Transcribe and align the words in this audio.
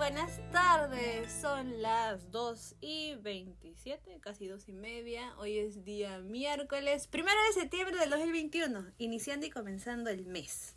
buenas 0.00 0.40
tardes. 0.50 1.30
Son 1.30 1.82
las 1.82 2.30
2 2.30 2.76
y 2.80 3.16
27, 3.16 4.18
casi 4.22 4.46
2 4.46 4.70
y 4.70 4.72
media. 4.72 5.34
Hoy 5.36 5.58
es 5.58 5.84
día 5.84 6.20
miércoles, 6.20 7.06
primero 7.06 7.36
de 7.48 7.60
septiembre 7.60 7.98
del 7.98 8.08
2021, 8.08 8.82
iniciando 8.96 9.44
y 9.44 9.50
comenzando 9.50 10.08
el 10.08 10.24
mes. 10.24 10.74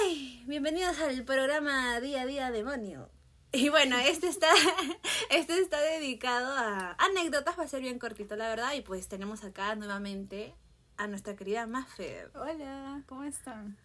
Ay, 0.00 0.42
bienvenidos 0.46 0.98
al 1.00 1.24
programa 1.24 2.00
Día 2.00 2.22
a 2.22 2.26
Día 2.26 2.50
Demonio. 2.50 3.10
Y 3.52 3.68
bueno, 3.68 3.98
este 3.98 4.28
está, 4.28 4.48
este 5.30 5.60
está 5.60 5.78
dedicado 5.78 6.54
a 6.56 6.96
anécdotas, 6.98 7.58
va 7.58 7.64
a 7.64 7.68
ser 7.68 7.82
bien 7.82 7.98
cortito, 7.98 8.34
la 8.34 8.48
verdad. 8.48 8.72
Y 8.72 8.80
pues 8.80 9.08
tenemos 9.08 9.44
acá 9.44 9.74
nuevamente 9.74 10.54
a 10.96 11.06
nuestra 11.06 11.36
querida 11.36 11.66
Maffer. 11.66 12.30
Hola, 12.34 13.02
¿cómo 13.06 13.24
están? 13.24 13.76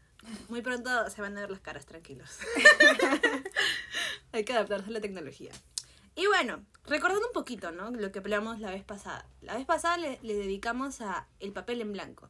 Muy 0.47 0.61
pronto 0.61 1.09
se 1.09 1.21
van 1.21 1.37
a 1.37 1.41
ver 1.41 1.51
las 1.51 1.59
caras, 1.59 1.85
tranquilos. 1.85 2.39
Hay 4.31 4.43
que 4.43 4.53
adaptarse 4.53 4.89
a 4.89 4.91
la 4.91 5.01
tecnología. 5.01 5.51
Y 6.15 6.27
bueno, 6.27 6.65
recordando 6.85 7.27
un 7.27 7.33
poquito, 7.33 7.71
¿no? 7.71 7.91
Lo 7.91 8.11
que 8.11 8.19
hablamos 8.19 8.59
la 8.59 8.71
vez 8.71 8.83
pasada. 8.83 9.25
La 9.41 9.55
vez 9.55 9.65
pasada 9.65 9.97
le, 9.97 10.19
le 10.21 10.35
dedicamos 10.35 11.01
a 11.01 11.27
el 11.39 11.53
papel 11.53 11.81
en 11.81 11.93
blanco. 11.93 12.29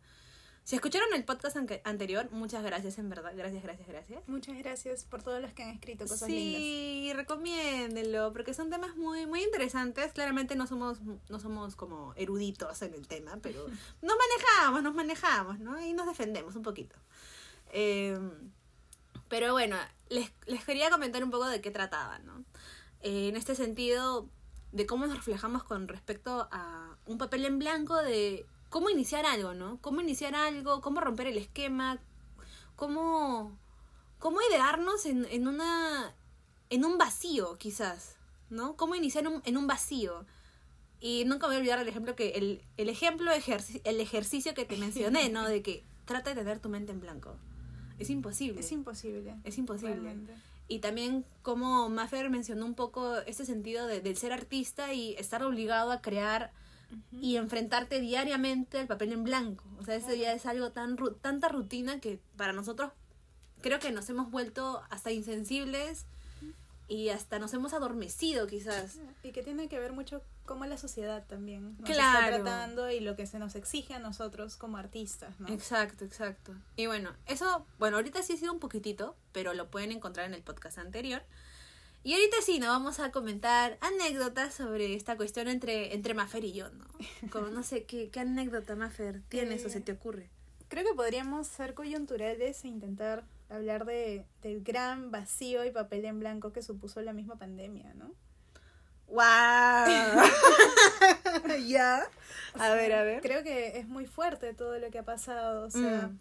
Si 0.63 0.75
escucharon 0.75 1.11
el 1.13 1.25
podcast 1.25 1.57
anterior, 1.83 2.29
muchas 2.31 2.63
gracias, 2.63 2.99
en 2.99 3.09
verdad. 3.09 3.33
Gracias, 3.35 3.63
gracias, 3.63 3.87
gracias. 3.87 4.27
Muchas 4.27 4.57
gracias 4.57 5.03
por 5.03 5.23
todos 5.23 5.41
los 5.41 5.53
que 5.53 5.63
han 5.63 5.71
escrito 5.71 6.05
cosas 6.05 6.29
lindas. 6.29 6.61
Sí, 6.61 7.11
recomiéndenlo, 7.15 8.31
porque 8.31 8.53
son 8.53 8.69
temas 8.69 8.95
muy, 8.95 9.25
muy 9.25 9.41
interesantes. 9.41 10.13
Claramente 10.13 10.55
no 10.55 10.67
somos, 10.67 11.01
no 11.01 11.39
somos 11.39 11.75
como 11.75 12.13
eruditos 12.15 12.83
en 12.83 12.93
el 12.93 13.07
tema, 13.07 13.39
pero 13.41 13.65
nos 14.01 14.15
manejamos, 14.15 14.83
nos 14.83 14.93
manejamos, 14.93 15.59
¿no? 15.59 15.83
Y 15.83 15.93
nos 15.93 16.05
defendemos 16.05 16.55
un 16.55 16.61
poquito. 16.61 16.95
Eh, 17.73 18.17
pero 19.31 19.53
bueno, 19.53 19.77
les, 20.09 20.29
les 20.45 20.63
quería 20.65 20.91
comentar 20.91 21.23
un 21.23 21.31
poco 21.31 21.47
de 21.47 21.61
qué 21.61 21.71
trataban, 21.71 22.25
¿no? 22.25 22.43
Eh, 23.01 23.29
en 23.29 23.35
este 23.37 23.55
sentido, 23.55 24.27
de 24.73 24.85
cómo 24.85 25.07
nos 25.07 25.15
reflejamos 25.17 25.63
con 25.63 25.87
respecto 25.87 26.47
a 26.51 26.95
un 27.05 27.17
papel 27.17 27.45
en 27.45 27.57
blanco 27.57 27.95
de 27.95 28.45
cómo 28.69 28.89
iniciar 28.89 29.25
algo, 29.25 29.53
¿no? 29.53 29.79
Cómo 29.81 30.01
iniciar 30.01 30.35
algo, 30.35 30.81
cómo 30.81 30.99
romper 31.01 31.27
el 31.27 31.37
esquema, 31.37 31.97
cómo, 32.75 33.57
cómo 34.19 34.39
idearnos 34.49 35.05
en, 35.05 35.25
en 35.31 35.47
una 35.47 36.13
en 36.69 36.85
un 36.85 36.97
vacío, 36.97 37.57
quizás, 37.57 38.15
¿no? 38.49 38.75
Cómo 38.77 38.95
iniciar 38.95 39.27
un- 39.27 39.41
en 39.45 39.57
un 39.57 39.67
vacío. 39.67 40.25
Y 40.99 41.23
nunca 41.25 41.47
me 41.47 41.53
voy 41.53 41.55
a 41.55 41.59
olvidar 41.59 41.79
el 41.79 41.87
ejemplo 41.89 42.15
que 42.15 42.29
el, 42.31 42.63
el 42.77 42.89
ejemplo 42.89 43.31
ejerci- 43.31 43.81
el 43.83 43.99
ejercicio 43.99 44.53
que 44.53 44.65
te 44.65 44.77
mencioné, 44.77 45.29
¿no? 45.29 45.43
De 45.47 45.61
que 45.63 45.83
trata 46.05 46.29
de 46.29 46.35
tener 46.35 46.59
tu 46.59 46.69
mente 46.69 46.91
en 46.91 46.99
blanco. 47.01 47.35
Es 48.01 48.09
imposible. 48.09 48.59
Es 48.59 48.71
imposible. 48.71 49.35
Es 49.43 49.57
imposible. 49.57 49.93
realmente. 49.93 50.33
Y 50.67 50.79
también 50.79 51.25
como 51.41 51.89
Maffer 51.89 52.29
mencionó 52.29 52.65
un 52.65 52.75
poco 52.75 53.17
este 53.27 53.45
sentido 53.45 53.87
de, 53.87 53.99
del 54.01 54.15
ser 54.17 54.31
artista 54.33 54.93
y 54.93 55.13
estar 55.15 55.43
obligado 55.43 55.91
a 55.91 56.01
crear 56.01 56.51
y 57.11 57.37
enfrentarte 57.37 57.99
diariamente 58.01 58.79
al 58.79 58.87
papel 58.87 59.11
en 59.13 59.23
blanco. 59.23 59.63
O 59.79 59.83
sea, 59.85 59.95
eso 59.95 60.13
ya 60.13 60.33
es 60.33 60.45
algo 60.45 60.71
tan 60.71 60.97
ru- 60.97 61.15
tanta 61.21 61.47
rutina 61.49 61.99
que 61.99 62.19
para 62.37 62.53
nosotros 62.53 62.91
creo 63.61 63.79
que 63.79 63.91
nos 63.91 64.09
hemos 64.09 64.29
vuelto 64.31 64.81
hasta 64.89 65.11
insensibles 65.11 66.05
y 66.91 67.07
hasta 67.07 67.39
nos 67.39 67.53
hemos 67.53 67.71
adormecido 67.73 68.47
quizás. 68.47 68.99
Y 69.23 69.31
que 69.31 69.43
tiene 69.43 69.69
que 69.69 69.79
ver 69.79 69.93
mucho 69.93 70.21
cómo 70.45 70.65
la 70.65 70.77
sociedad 70.77 71.25
también 71.25 71.77
nos 71.79 71.89
Claro. 71.89 72.35
está 72.35 72.43
tratando 72.43 72.91
y 72.91 72.99
lo 72.99 73.15
que 73.15 73.25
se 73.25 73.39
nos 73.39 73.55
exige 73.55 73.93
a 73.93 73.99
nosotros 73.99 74.57
como 74.57 74.75
artistas, 74.75 75.39
¿no? 75.39 75.47
Exacto, 75.47 76.03
exacto. 76.03 76.53
Y 76.75 76.87
bueno, 76.87 77.11
eso, 77.27 77.65
bueno, 77.79 77.95
ahorita 77.95 78.21
sí 78.23 78.33
ha 78.33 78.37
sido 78.37 78.51
un 78.51 78.59
poquitito, 78.59 79.15
pero 79.31 79.53
lo 79.53 79.69
pueden 79.71 79.93
encontrar 79.93 80.25
en 80.25 80.33
el 80.33 80.41
podcast 80.41 80.79
anterior. 80.79 81.23
Y 82.03 82.13
ahorita 82.13 82.37
sí, 82.45 82.59
nos 82.59 82.67
vamos 82.67 82.99
a 82.99 83.11
comentar 83.13 83.77
anécdotas 83.79 84.53
sobre 84.53 84.93
esta 84.93 85.15
cuestión 85.15 85.47
entre, 85.47 85.93
entre 85.93 86.13
Mafer 86.13 86.43
y 86.43 86.51
yo, 86.51 86.69
¿no? 86.71 86.85
Como 87.31 87.47
no 87.47 87.63
sé, 87.63 87.85
¿qué, 87.85 88.09
qué 88.09 88.19
anécdota, 88.19 88.75
Mafer, 88.75 89.21
tienes 89.29 89.63
o 89.65 89.69
se 89.69 89.79
te 89.79 89.93
ocurre? 89.93 90.29
Creo 90.67 90.83
que 90.83 90.93
podríamos 90.93 91.47
ser 91.47 91.73
coyunturales 91.73 92.65
e 92.65 92.67
intentar 92.67 93.23
hablar 93.51 93.85
de, 93.85 94.25
del 94.41 94.63
gran 94.63 95.11
vacío 95.11 95.65
y 95.65 95.71
papel 95.71 96.05
en 96.05 96.19
blanco 96.19 96.51
que 96.53 96.61
supuso 96.61 97.01
la 97.01 97.13
misma 97.13 97.37
pandemia, 97.37 97.93
¿no? 97.93 98.13
¡Wow! 99.07 99.17
¿Ya? 101.67 102.03
A 102.53 102.73
ver, 102.73 102.93
a 102.93 103.03
ver. 103.03 103.21
Creo 103.21 103.43
que 103.43 103.77
es 103.79 103.87
muy 103.87 104.05
fuerte 104.05 104.53
todo 104.53 104.77
lo 104.79 104.89
que 104.89 104.99
ha 104.99 105.03
pasado, 105.05 105.65
o 105.65 105.69
sea, 105.69 106.07
Mm. 106.07 106.19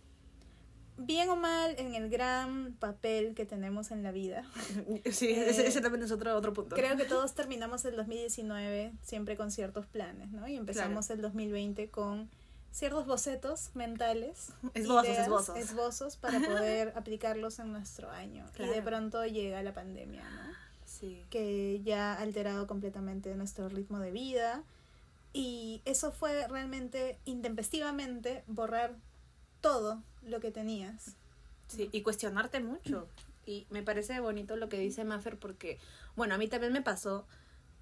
bien 1.06 1.30
o 1.30 1.36
mal 1.36 1.74
en 1.78 1.94
el 1.94 2.10
gran 2.10 2.74
papel 2.78 3.34
que 3.34 3.46
tenemos 3.46 3.90
en 3.90 4.02
la 4.02 4.12
vida. 4.12 4.44
Sí, 5.12 5.30
ese, 5.30 5.66
ese 5.66 5.80
también 5.80 6.02
es 6.04 6.10
otro, 6.10 6.34
otro 6.36 6.52
punto. 6.52 6.76
Creo 6.76 6.96
que 6.96 7.04
todos 7.04 7.34
terminamos 7.34 7.84
el 7.84 7.96
2019 7.96 8.92
siempre 9.02 9.36
con 9.36 9.50
ciertos 9.50 9.86
planes, 9.86 10.30
¿no? 10.32 10.46
Y 10.48 10.56
empezamos 10.56 11.08
el 11.10 11.20
2020 11.22 11.90
con 11.90 12.28
ciertos 12.70 13.06
bocetos 13.06 13.70
mentales. 13.74 14.52
Esbozos, 14.74 15.04
ideas, 15.04 15.26
esbozos. 15.26 15.56
esbozos 15.58 16.16
para 16.16 16.38
poder 16.40 16.92
aplicarlos 16.96 17.58
en 17.58 17.72
nuestro 17.72 18.10
año. 18.10 18.46
Y 18.58 18.66
de 18.66 18.82
pronto 18.82 19.24
llega 19.26 19.62
la 19.62 19.74
pandemia, 19.74 20.28
¿no? 20.28 20.52
Sí. 20.84 21.24
Que 21.30 21.80
ya 21.84 22.14
ha 22.14 22.20
alterado 22.20 22.66
completamente 22.66 23.34
nuestro 23.34 23.68
ritmo 23.68 23.98
de 23.98 24.10
vida. 24.10 24.62
Y 25.32 25.82
eso 25.84 26.10
fue 26.10 26.46
realmente 26.48 27.18
intempestivamente 27.24 28.42
borrar 28.46 28.96
todo 29.60 30.02
lo 30.22 30.40
que 30.40 30.50
tenías. 30.50 31.16
Sí, 31.68 31.88
y 31.92 32.02
cuestionarte 32.02 32.60
mucho. 32.60 33.08
Y 33.46 33.66
me 33.70 33.82
parece 33.82 34.18
bonito 34.20 34.56
lo 34.56 34.68
que 34.68 34.78
dice 34.78 35.04
Maffer 35.04 35.38
porque, 35.38 35.78
bueno, 36.16 36.34
a 36.34 36.38
mí 36.38 36.48
también 36.48 36.72
me 36.72 36.82
pasó. 36.82 37.26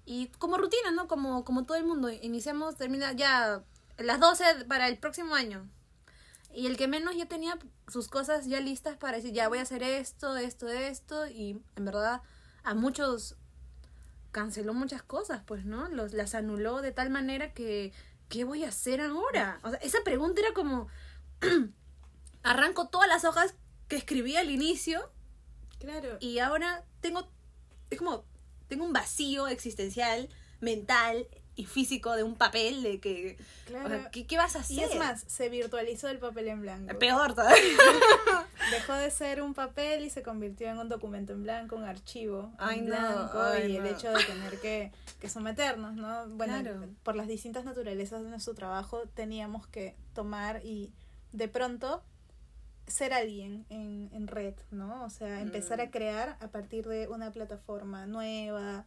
Y 0.05 0.27
como 0.37 0.57
rutina, 0.57 0.91
¿no? 0.91 1.07
Como, 1.07 1.43
como 1.43 1.65
todo 1.65 1.77
el 1.77 1.85
mundo. 1.85 2.09
Iniciamos, 2.09 2.75
termina 2.75 3.11
ya 3.13 3.63
las 3.99 4.19
12 4.19 4.65
para 4.65 4.87
el 4.87 4.97
próximo 4.97 5.35
año. 5.35 5.69
Y 6.53 6.65
el 6.65 6.77
que 6.77 6.87
menos 6.87 7.15
ya 7.15 7.27
tenía 7.27 7.57
sus 7.87 8.07
cosas 8.07 8.47
ya 8.47 8.59
listas 8.59 8.97
para 8.97 9.17
decir, 9.17 9.33
ya 9.33 9.47
voy 9.49 9.59
a 9.59 9.63
hacer 9.63 9.83
esto, 9.83 10.35
esto, 10.37 10.67
esto. 10.67 11.27
Y 11.27 11.61
en 11.75 11.85
verdad 11.85 12.21
a 12.63 12.73
muchos 12.73 13.35
canceló 14.31 14.73
muchas 14.73 15.01
cosas, 15.03 15.41
pues, 15.45 15.65
¿no? 15.65 15.89
Los, 15.89 16.13
las 16.13 16.35
anuló 16.35 16.81
de 16.81 16.91
tal 16.91 17.09
manera 17.09 17.53
que, 17.53 17.93
¿qué 18.29 18.43
voy 18.43 18.63
a 18.63 18.69
hacer 18.69 19.01
ahora? 19.01 19.59
O 19.63 19.69
sea, 19.69 19.79
esa 19.79 19.99
pregunta 20.03 20.41
era 20.41 20.53
como, 20.53 20.87
arranco 22.43 22.87
todas 22.89 23.07
las 23.07 23.25
hojas 23.25 23.55
que 23.87 23.95
escribí 23.95 24.35
al 24.35 24.51
inicio 24.51 25.11
Claro. 25.79 26.17
y 26.19 26.39
ahora 26.39 26.83
tengo, 27.01 27.31
es 27.89 27.97
como, 27.97 28.25
tengo 28.67 28.85
un 28.85 28.93
vacío 28.93 29.47
existencial, 29.47 30.29
mental 30.59 31.27
y 31.59 31.65
físico 31.65 32.15
de 32.15 32.23
un 32.23 32.35
papel 32.35 32.81
de 32.83 32.99
que, 32.99 33.37
claro. 33.65 33.85
o 33.85 33.89
sea, 33.89 34.11
¿qué, 34.11 34.25
qué 34.25 34.37
vas 34.37 34.55
a 34.55 34.59
hacer? 34.59 34.77
y 34.77 34.81
es 34.81 34.95
más, 34.97 35.23
se 35.27 35.49
virtualizó 35.49 36.07
el 36.07 36.17
papel 36.19 36.47
en 36.47 36.61
blanco. 36.61 36.97
Peor 36.99 37.33
todavía. 37.35 37.59
Dejó 38.71 38.93
de 38.93 39.11
ser 39.11 39.41
un 39.41 39.53
papel 39.53 40.05
y 40.05 40.09
se 40.09 40.21
convirtió 40.23 40.69
en 40.69 40.77
un 40.77 40.89
documento 40.89 41.33
en 41.33 41.43
blanco, 41.43 41.75
un 41.75 41.83
archivo 41.83 42.51
Ay, 42.57 42.79
en 42.79 42.87
no, 42.89 42.95
blanco 42.95 43.41
ay, 43.41 43.71
y 43.71 43.75
el 43.77 43.85
hecho 43.87 44.11
de 44.11 44.23
tener 44.23 44.59
que, 44.61 44.91
que 45.19 45.27
someternos, 45.29 45.95
¿no? 45.95 46.27
Bueno, 46.29 46.61
Claro. 46.61 46.85
por 47.03 47.15
las 47.15 47.27
distintas 47.27 47.65
naturalezas 47.65 48.23
de 48.23 48.29
nuestro 48.29 48.53
trabajo 48.53 49.03
teníamos 49.13 49.67
que 49.67 49.95
tomar 50.13 50.61
y 50.65 50.91
de 51.33 51.47
pronto 51.47 52.03
ser 52.87 53.13
alguien 53.13 53.65
en, 53.69 54.09
en 54.13 54.27
red, 54.27 54.55
¿no? 54.71 55.03
O 55.03 55.09
sea, 55.09 55.41
empezar 55.41 55.79
Mm. 55.79 55.81
a 55.81 55.91
crear 55.91 56.37
a 56.39 56.47
partir 56.47 56.87
de 56.87 57.07
una 57.07 57.31
plataforma 57.31 58.05
nueva 58.07 58.85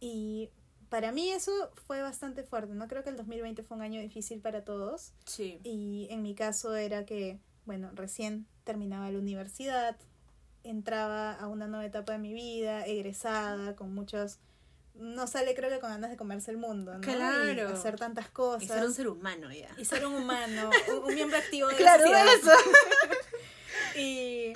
y 0.00 0.50
para 0.88 1.12
mí 1.12 1.30
eso 1.30 1.52
fue 1.86 2.00
bastante 2.02 2.42
fuerte, 2.42 2.74
¿no? 2.74 2.88
Creo 2.88 3.02
que 3.04 3.10
el 3.10 3.16
2020 3.16 3.62
fue 3.62 3.76
un 3.76 3.82
año 3.82 4.00
difícil 4.00 4.40
para 4.40 4.64
todos. 4.64 5.12
Sí. 5.24 5.60
Y 5.64 6.06
en 6.10 6.22
mi 6.22 6.34
caso 6.34 6.74
era 6.76 7.04
que, 7.04 7.38
bueno, 7.66 7.90
recién 7.94 8.46
terminaba 8.64 9.10
la 9.10 9.18
universidad, 9.18 9.96
entraba 10.64 11.32
a 11.32 11.46
una 11.48 11.66
nueva 11.66 11.86
etapa 11.86 12.12
de 12.12 12.18
mi 12.18 12.32
vida, 12.32 12.84
egresada, 12.86 13.76
con 13.76 13.94
muchos... 13.94 14.38
No 14.94 15.28
sale 15.28 15.54
creo 15.54 15.70
que 15.70 15.78
con 15.78 15.90
ganas 15.90 16.10
de 16.10 16.16
comerse 16.16 16.50
el 16.50 16.56
mundo, 16.56 16.94
¿no? 16.94 17.00
Claro. 17.00 17.54
Y 17.70 17.72
hacer 17.72 17.94
tantas 17.96 18.26
Y 18.26 18.30
cosas. 18.30 18.68
ser 18.68 18.84
un 18.84 18.92
ser 18.92 19.08
humano 19.08 19.52
ya. 19.52 19.68
y 19.78 19.84
ser 19.84 20.04
un 20.04 20.14
humano, 20.14 20.70
un, 20.90 21.04
un 21.04 21.14
miembro 21.14 21.36
activo 21.38 21.68
de 21.68 21.76
Claro, 21.76 22.10
la 22.10 22.24
sociedad. 22.24 22.34
eso. 22.56 22.70
Y, 23.96 24.52
y 24.52 24.54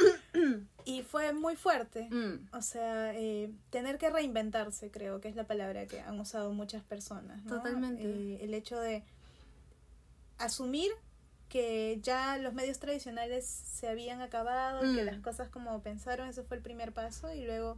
fue 1.13 1.35
muy 1.35 1.57
fuerte. 1.57 2.09
Mm, 2.11 2.49
O 2.57 2.63
sea, 2.63 3.13
eh, 3.15 3.53
tener 3.69 3.99
que 3.99 4.09
reinventarse, 4.09 4.91
creo 4.91 5.21
que 5.21 5.29
es 5.29 5.37
la 5.37 5.45
palabra 5.45 5.87
que 5.87 6.01
han 6.01 6.19
usado 6.19 6.55
muchas 6.55 6.83
personas. 6.85 7.45
¿no? 7.45 7.57
Totalmente. 7.57 8.03
Eh, 8.03 8.39
el 8.43 8.55
hecho 8.55 8.81
de 8.81 9.05
asumir 10.39 10.91
que 11.51 11.99
ya 12.01 12.39
los 12.39 12.55
medios 12.55 12.79
tradicionales 12.79 13.45
se 13.45 13.89
habían 13.89 14.23
acabado 14.23 14.91
y 14.91 14.97
que 14.97 15.03
Mm. 15.03 15.07
las 15.07 15.21
cosas 15.21 15.51
como 15.51 15.83
pensaron, 15.83 16.29
eso 16.31 16.45
fue 16.45 16.57
el 16.57 16.63
primer 16.63 16.93
paso, 16.93 17.31
y 17.35 17.45
luego 17.45 17.77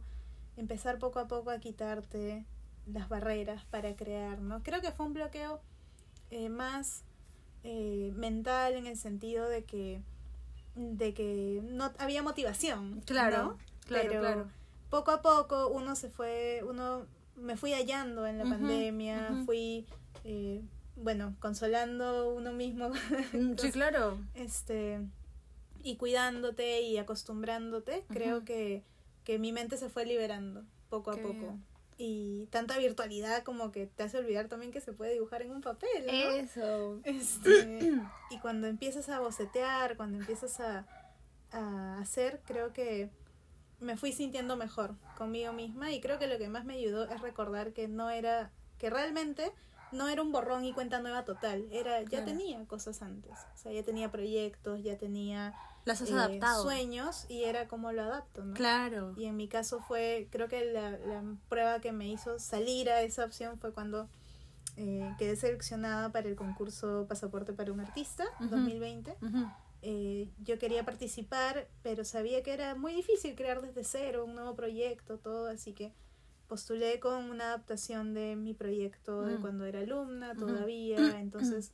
empezar 0.55 0.97
poco 0.97 1.19
a 1.19 1.27
poco 1.27 1.49
a 1.51 1.59
quitarte 1.59 2.45
las 2.87 3.09
barreras 3.09 3.65
para 3.65 3.97
crear, 3.97 4.39
¿no? 4.39 4.63
Creo 4.63 4.79
que 4.79 4.91
fue 4.93 5.05
un 5.07 5.13
bloqueo 5.13 5.59
eh, 6.31 6.47
más 6.47 7.03
mental 7.63 8.75
en 8.75 8.85
el 8.85 8.95
sentido 8.95 9.49
de 9.49 9.63
que 9.65 10.01
de 10.75 11.13
que 11.13 11.61
no 11.63 11.91
había 11.97 12.21
motivación 12.23 13.01
Claro, 13.05 13.37
¿no? 13.43 13.57
claro, 13.85 14.07
pero 14.09 14.21
claro. 14.21 14.47
poco 14.89 15.11
a 15.11 15.21
poco 15.21 15.67
uno 15.69 15.95
se 15.95 16.09
fue, 16.09 16.61
uno 16.67 17.05
me 17.35 17.57
fui 17.57 17.71
hallando 17.73 18.25
en 18.27 18.37
la 18.37 18.43
pandemia, 18.45 19.43
fui, 19.45 19.85
eh, 20.23 20.61
bueno, 20.95 21.35
consolando 21.39 22.33
uno 22.33 22.51
mismo, 22.53 22.89
Mm, 23.33 23.55
Sí, 23.57 23.71
claro. 23.71 24.17
este, 24.33 24.99
y 25.83 25.97
cuidándote 25.97 26.81
y 26.81 26.97
acostumbrándote, 26.97 28.05
creo 28.09 28.43
que, 28.45 28.83
que 29.23 29.37
mi 29.39 29.51
mente 29.51 29.77
se 29.77 29.89
fue 29.89 30.05
liberando 30.05 30.63
poco 30.89 31.11
a 31.11 31.15
poco. 31.15 31.33
bien. 31.33 31.63
Y 31.97 32.47
tanta 32.47 32.77
virtualidad 32.77 33.43
como 33.43 33.71
que 33.71 33.87
te 33.87 34.03
hace 34.03 34.17
olvidar 34.17 34.49
también 34.49 34.71
que 34.71 34.81
se 34.81 34.91
puede 34.91 35.13
dibujar 35.13 35.41
en 35.41 35.51
un 35.51 35.61
papel, 35.61 36.05
¿no? 36.05 36.11
Eso. 36.11 36.99
Este, 37.03 37.93
y 38.31 38.39
cuando 38.39 38.67
empiezas 38.67 39.07
a 39.09 39.19
bocetear, 39.19 39.95
cuando 39.95 40.17
empiezas 40.17 40.59
a, 40.59 40.85
a 41.51 41.99
hacer, 41.99 42.41
creo 42.45 42.73
que 42.73 43.09
me 43.79 43.97
fui 43.97 44.11
sintiendo 44.11 44.57
mejor 44.57 44.95
conmigo 45.17 45.53
misma 45.53 45.91
y 45.91 46.01
creo 46.01 46.19
que 46.19 46.27
lo 46.27 46.37
que 46.37 46.49
más 46.49 46.65
me 46.65 46.75
ayudó 46.75 47.09
es 47.09 47.21
recordar 47.21 47.73
que 47.73 47.87
no 47.87 48.09
era, 48.09 48.51
que 48.77 48.89
realmente 48.89 49.51
no 49.95 50.07
era 50.09 50.21
un 50.21 50.31
borrón 50.31 50.65
y 50.65 50.73
cuenta 50.73 50.99
nueva 50.99 51.25
total, 51.25 51.67
era, 51.71 52.01
ya 52.01 52.07
Claro. 52.07 52.25
tenía 52.25 52.65
cosas 52.65 53.01
antes, 53.01 53.31
o 53.55 53.57
sea, 53.57 53.71
ya 53.71 53.83
tenía 53.83 54.11
proyectos, 54.11 54.83
ya 54.83 54.97
tenía 54.97 55.53
Las 55.85 56.01
has 56.01 56.09
eh, 56.09 56.13
adaptado. 56.13 56.63
sueños 56.63 57.25
y 57.29 57.43
era 57.45 57.67
como 57.67 57.91
lo 57.91 58.03
adapto, 58.03 58.43
¿no? 58.45 58.53
Claro. 58.53 59.13
Y 59.17 59.25
en 59.25 59.35
mi 59.37 59.47
caso 59.47 59.79
fue, 59.81 60.27
creo 60.31 60.47
que 60.47 60.65
la, 60.65 60.91
la 60.91 61.23
prueba 61.49 61.79
que 61.79 61.91
me 61.91 62.07
hizo 62.09 62.37
salir 62.39 62.89
a 62.89 63.01
esa 63.01 63.25
opción 63.25 63.57
fue 63.59 63.71
cuando 63.73 64.09
eh, 64.77 65.13
quedé 65.17 65.35
seleccionada 65.35 66.11
para 66.11 66.27
el 66.27 66.35
concurso 66.35 67.05
Pasaporte 67.07 67.53
para 67.53 67.71
un 67.71 67.79
Artista 67.79 68.25
Ujú. 68.39 68.49
2020. 68.49 69.15
Ujú. 69.21 69.47
Eh, 69.87 70.31
yo 70.43 70.57
quería 70.57 70.83
participar, 70.83 71.67
pero 71.83 72.03
sabía 72.05 72.41
que 72.41 72.51
era 72.53 72.73
muy 72.75 72.93
difícil 72.93 73.35
crear 73.35 73.61
desde 73.61 73.83
cero 73.83 74.25
un 74.25 74.33
nuevo 74.35 74.55
proyecto, 74.55 75.19
todo, 75.19 75.47
así 75.47 75.73
que 75.73 75.93
postulé 76.47 76.99
con 76.99 77.29
una 77.29 77.45
adaptación 77.47 78.13
de 78.13 78.35
mi 78.35 78.53
proyecto 78.53 79.21
de 79.23 79.37
Mm. 79.37 79.41
cuando 79.41 79.65
era 79.65 79.79
alumna 79.79 80.35
todavía, 80.35 81.19
entonces 81.19 81.71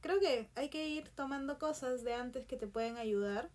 creo 0.00 0.18
que 0.20 0.48
hay 0.54 0.68
que 0.68 0.88
ir 0.88 1.08
tomando 1.14 1.58
cosas 1.58 2.02
de 2.04 2.14
antes 2.14 2.46
que 2.46 2.56
te 2.56 2.66
pueden 2.66 2.96
ayudar 2.96 3.50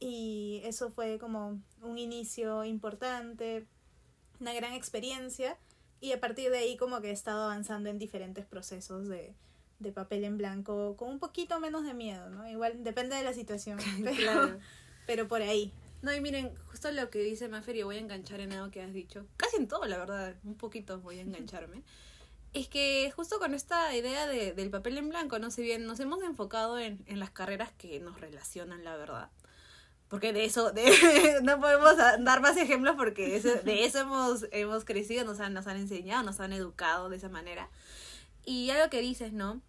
y 0.00 0.62
eso 0.64 0.90
fue 0.90 1.18
como 1.18 1.60
un 1.82 1.98
inicio 1.98 2.64
importante, 2.64 3.66
una 4.40 4.54
gran 4.54 4.72
experiencia 4.72 5.58
y 6.00 6.12
a 6.12 6.20
partir 6.20 6.50
de 6.50 6.58
ahí 6.58 6.76
como 6.76 7.00
que 7.00 7.08
he 7.10 7.12
estado 7.12 7.42
avanzando 7.44 7.90
en 7.90 7.98
diferentes 7.98 8.46
procesos 8.46 9.08
de, 9.08 9.34
de 9.78 9.92
papel 9.92 10.24
en 10.24 10.38
blanco 10.38 10.96
con 10.96 11.10
un 11.10 11.18
poquito 11.18 11.60
menos 11.60 11.84
de 11.84 11.92
miedo, 11.94 12.30
¿no? 12.30 12.48
Igual 12.48 12.82
depende 12.82 13.14
de 13.16 13.22
la 13.24 13.34
situación, 13.34 13.78
pero, 14.04 14.16
Claro. 14.16 14.58
pero 15.06 15.28
por 15.28 15.42
ahí. 15.42 15.70
No, 16.02 16.12
y 16.12 16.20
miren, 16.20 16.54
justo 16.70 16.90
lo 16.90 17.10
que 17.10 17.20
dice 17.20 17.48
Mafer, 17.48 17.76
y 17.76 17.82
voy 17.84 17.96
a 17.96 18.00
enganchar 18.00 18.40
en 18.40 18.52
algo 18.52 18.70
que 18.70 18.82
has 18.82 18.92
dicho, 18.92 19.26
casi 19.36 19.56
en 19.56 19.68
todo, 19.68 19.84
la 19.86 19.98
verdad, 19.98 20.34
un 20.44 20.56
poquito 20.56 21.00
voy 21.00 21.18
a 21.18 21.22
engancharme, 21.22 21.82
es 22.52 22.68
que 22.68 23.12
justo 23.14 23.38
con 23.38 23.54
esta 23.54 23.94
idea 23.96 24.26
de, 24.26 24.52
del 24.52 24.70
papel 24.70 24.98
en 24.98 25.08
blanco, 25.08 25.38
no 25.38 25.50
sé 25.50 25.62
bien, 25.62 25.86
nos 25.86 26.00
hemos 26.00 26.22
enfocado 26.22 26.78
en, 26.78 27.02
en 27.06 27.20
las 27.20 27.30
carreras 27.30 27.70
que 27.78 28.00
nos 28.00 28.20
relacionan, 28.20 28.84
la 28.84 28.96
verdad. 28.96 29.30
Porque 30.08 30.32
de 30.32 30.44
eso, 30.44 30.72
de, 30.72 31.40
no 31.42 31.60
podemos 31.60 31.96
dar 31.96 32.40
más 32.42 32.56
ejemplos 32.58 32.96
porque 32.96 33.36
eso- 33.36 33.62
de 33.64 33.84
eso 33.84 34.00
hemos, 34.00 34.46
hemos 34.52 34.84
crecido, 34.84 35.24
nos 35.24 35.40
han, 35.40 35.54
nos 35.54 35.66
han 35.68 35.78
enseñado, 35.78 36.22
nos 36.24 36.40
han 36.40 36.52
educado 36.52 37.08
de 37.08 37.16
esa 37.16 37.28
manera. 37.30 37.70
Y 38.44 38.70
algo 38.70 38.90
que 38.90 39.00
dices, 39.00 39.32
¿no? 39.32 39.62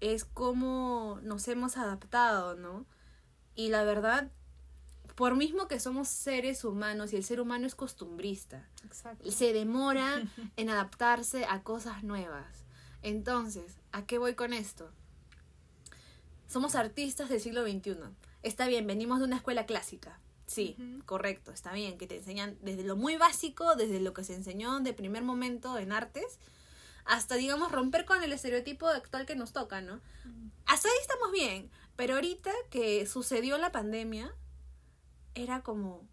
Es 0.00 0.24
cómo 0.24 1.20
nos 1.22 1.46
hemos 1.48 1.76
adaptado, 1.76 2.56
¿no? 2.56 2.86
Y 3.54 3.68
la 3.68 3.84
verdad, 3.84 4.30
por 5.20 5.36
mismo 5.36 5.68
que 5.68 5.78
somos 5.78 6.08
seres 6.08 6.64
humanos 6.64 7.12
y 7.12 7.16
el 7.16 7.24
ser 7.24 7.42
humano 7.42 7.66
es 7.66 7.74
costumbrista, 7.74 8.66
Exacto. 8.86 9.30
se 9.30 9.52
demora 9.52 10.22
en 10.56 10.70
adaptarse 10.70 11.44
a 11.44 11.62
cosas 11.62 12.02
nuevas. 12.02 12.64
Entonces, 13.02 13.76
¿a 13.92 14.06
qué 14.06 14.16
voy 14.16 14.34
con 14.34 14.54
esto? 14.54 14.90
Somos 16.48 16.74
artistas 16.74 17.28
del 17.28 17.38
siglo 17.38 17.64
XXI. 17.64 17.96
Está 18.42 18.66
bien, 18.66 18.86
venimos 18.86 19.18
de 19.18 19.26
una 19.26 19.36
escuela 19.36 19.66
clásica. 19.66 20.18
Sí, 20.46 20.74
Ujú. 20.78 21.04
correcto, 21.04 21.52
está 21.52 21.74
bien, 21.74 21.98
que 21.98 22.06
te 22.06 22.16
enseñan 22.16 22.56
desde 22.62 22.82
lo 22.84 22.96
muy 22.96 23.18
básico, 23.18 23.76
desde 23.76 24.00
lo 24.00 24.14
que 24.14 24.24
se 24.24 24.34
enseñó 24.34 24.80
de 24.80 24.94
primer 24.94 25.22
momento 25.22 25.76
en 25.76 25.92
artes, 25.92 26.38
hasta, 27.04 27.34
digamos, 27.34 27.70
romper 27.72 28.06
con 28.06 28.22
el 28.22 28.32
estereotipo 28.32 28.86
actual 28.88 29.26
que 29.26 29.36
nos 29.36 29.52
toca, 29.52 29.82
¿no? 29.82 30.00
Hasta 30.64 30.88
ahí 30.88 30.94
estamos 31.02 31.30
bien, 31.30 31.70
pero 31.94 32.14
ahorita 32.14 32.52
que 32.70 33.04
sucedió 33.06 33.58
la 33.58 33.70
pandemia, 33.70 34.34
era 35.42 35.62
como, 35.62 36.06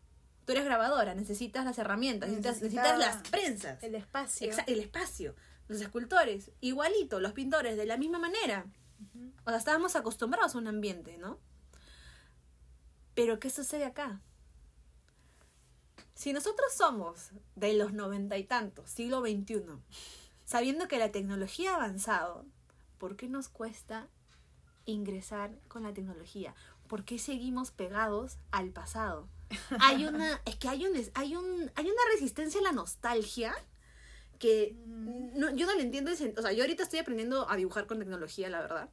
tú 0.46 0.52
eres 0.54 0.66
grabadora, 0.66 1.14
necesitas 1.16 1.66
las 1.66 1.78
herramientas, 1.78 2.30
necesitas, 2.30 2.62
necesitas 2.62 3.00
las 3.00 3.28
prensas, 3.30 3.84
El 3.84 3.96
espacio. 3.96 4.52
Exa- 4.52 4.64
el 4.68 4.80
espacio, 4.80 5.36
los 5.68 5.82
escultores, 5.82 6.52
igualito, 6.62 7.20
los 7.20 7.34
pintores, 7.34 7.78
de 7.78 7.86
la 7.86 7.98
misma 7.98 8.20
manera. 8.20 8.66
O 9.46 9.50
sea, 9.50 9.58
estábamos 9.58 9.96
acostumbrados 9.96 10.56
a 10.56 10.58
un 10.58 10.68
ambiente, 10.68 11.18
¿no? 11.18 11.40
Pero 13.14 13.40
¿qué 13.40 13.50
sucede 13.50 13.86
acá? 13.86 14.22
Si 16.14 16.34
nosotros 16.34 16.74
somos 16.76 17.30
de 17.56 17.74
los 17.74 17.94
noventa 17.94 18.38
y 18.38 18.44
tantos, 18.44 18.90
siglo 18.90 19.22
XXI, 19.22 19.62
sabiendo 20.46 20.88
que 20.88 20.98
la 20.98 21.12
tecnología 21.12 21.72
ha 21.72 21.76
avanzado, 21.76 22.46
¿por 22.98 23.16
qué 23.16 23.28
nos 23.28 23.50
cuesta 23.50 24.08
ingresar 24.86 25.60
con 25.68 25.84
la 25.84 25.94
tecnología? 25.94 26.56
¿Por 26.88 27.04
qué 27.06 27.19
seguimos 27.19 27.72
pegados 27.72 28.38
al 28.51 28.72
pasado? 28.72 29.28
Hay 29.81 30.06
una, 30.06 30.42
es 30.45 30.56
que 30.57 30.68
hay 30.68 30.86
un, 30.86 30.94
hay 31.13 31.36
un, 31.36 31.72
hay 31.75 31.86
una 31.86 32.01
resistencia 32.13 32.60
a 32.60 32.63
la 32.63 32.72
nostalgia 32.74 33.54
que 34.39 34.75
Mm. 34.86 35.39
no, 35.39 35.50
yo 35.56 35.66
no 35.66 35.75
le 35.75 35.81
entiendo. 35.84 36.12
ese- 36.12 36.34
O 36.38 36.42
sea, 36.42 36.51
yo 36.51 36.63
ahorita 36.63 36.84
estoy 36.84 37.00
aprendiendo 37.00 37.50
a 37.50 37.56
dibujar 37.56 37.88
con 37.88 38.00
tecnología, 38.00 38.50
la 38.50 38.62
verdad. 38.62 38.89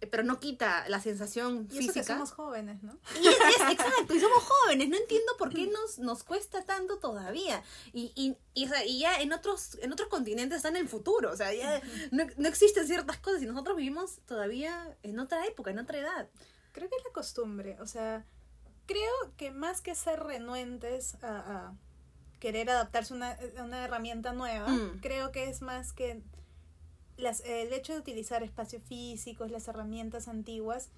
Eh, 0.00 0.06
Pero 0.08 0.22
no 0.24 0.40
quita 0.40 0.88
la 0.88 1.00
sensación 1.00 1.68
Y 1.70 1.78
eso 1.78 1.92
que 1.92 2.00
física. 2.00 2.14
somos 2.14 2.32
jóvenes, 2.32 2.82
¿no? 2.82 2.98
Y 3.22 3.26
es, 3.28 3.34
es- 3.36 3.70
exacto, 3.72 4.14
y 4.14 4.20
somos 4.20 4.42
jóvenes, 4.42 4.88
no 4.88 4.96
entiendo 4.96 5.32
por 5.38 5.50
qué 5.50 5.66
nos, 5.68 5.98
nos 6.00 6.24
cuesta 6.24 6.62
tanto 6.64 6.98
todavía. 6.98 7.62
Y, 7.92 8.10
y, 8.16 8.36
y, 8.54 8.64
o 8.64 8.68
sea, 8.68 8.84
y 8.84 8.98
ya 9.00 9.20
en 9.20 9.32
otros, 9.32 9.78
en 9.80 9.92
otros 9.92 10.08
continentes 10.08 10.56
están 10.56 10.74
en 10.76 10.82
el 10.82 10.88
futuro, 10.88 11.30
o 11.30 11.36
sea, 11.36 11.52
ya 11.54 11.80
no, 12.10 12.24
no 12.36 12.48
existen 12.48 12.86
ciertas 12.86 13.18
cosas 13.18 13.42
y 13.42 13.46
nosotros 13.46 13.76
vivimos 13.76 14.18
todavía 14.26 14.96
en 15.04 15.20
otra 15.20 15.46
época, 15.46 15.70
en 15.70 15.78
otra 15.78 15.98
edad. 15.98 16.28
Creo 16.72 16.88
que 16.88 16.96
es 16.96 17.04
la 17.04 17.12
costumbre, 17.12 17.76
o 17.80 17.86
sea, 17.86 18.24
creo 18.86 19.12
que 19.36 19.50
más 19.50 19.80
que 19.80 19.94
ser 19.94 20.20
renuentes 20.22 21.22
a, 21.22 21.38
a 21.68 21.74
querer 22.40 22.70
adaptarse 22.70 23.14
a 23.14 23.62
una, 23.64 23.84
herramienta 23.84 24.32
nueva, 24.32 24.68
Mm. 24.68 25.00
creo 25.00 25.30
que 25.32 25.48
es 25.48 25.62
más 25.62 25.92
que 25.92 26.20
las, 27.16 27.40
el 27.40 27.72
hecho 27.72 27.92
de 27.92 28.00
utilizar 28.00 28.42
espacios 28.42 28.82
físicos, 28.82 29.50
las 29.50 29.68
herramientas 29.68 30.26
antiguas, 30.28 30.90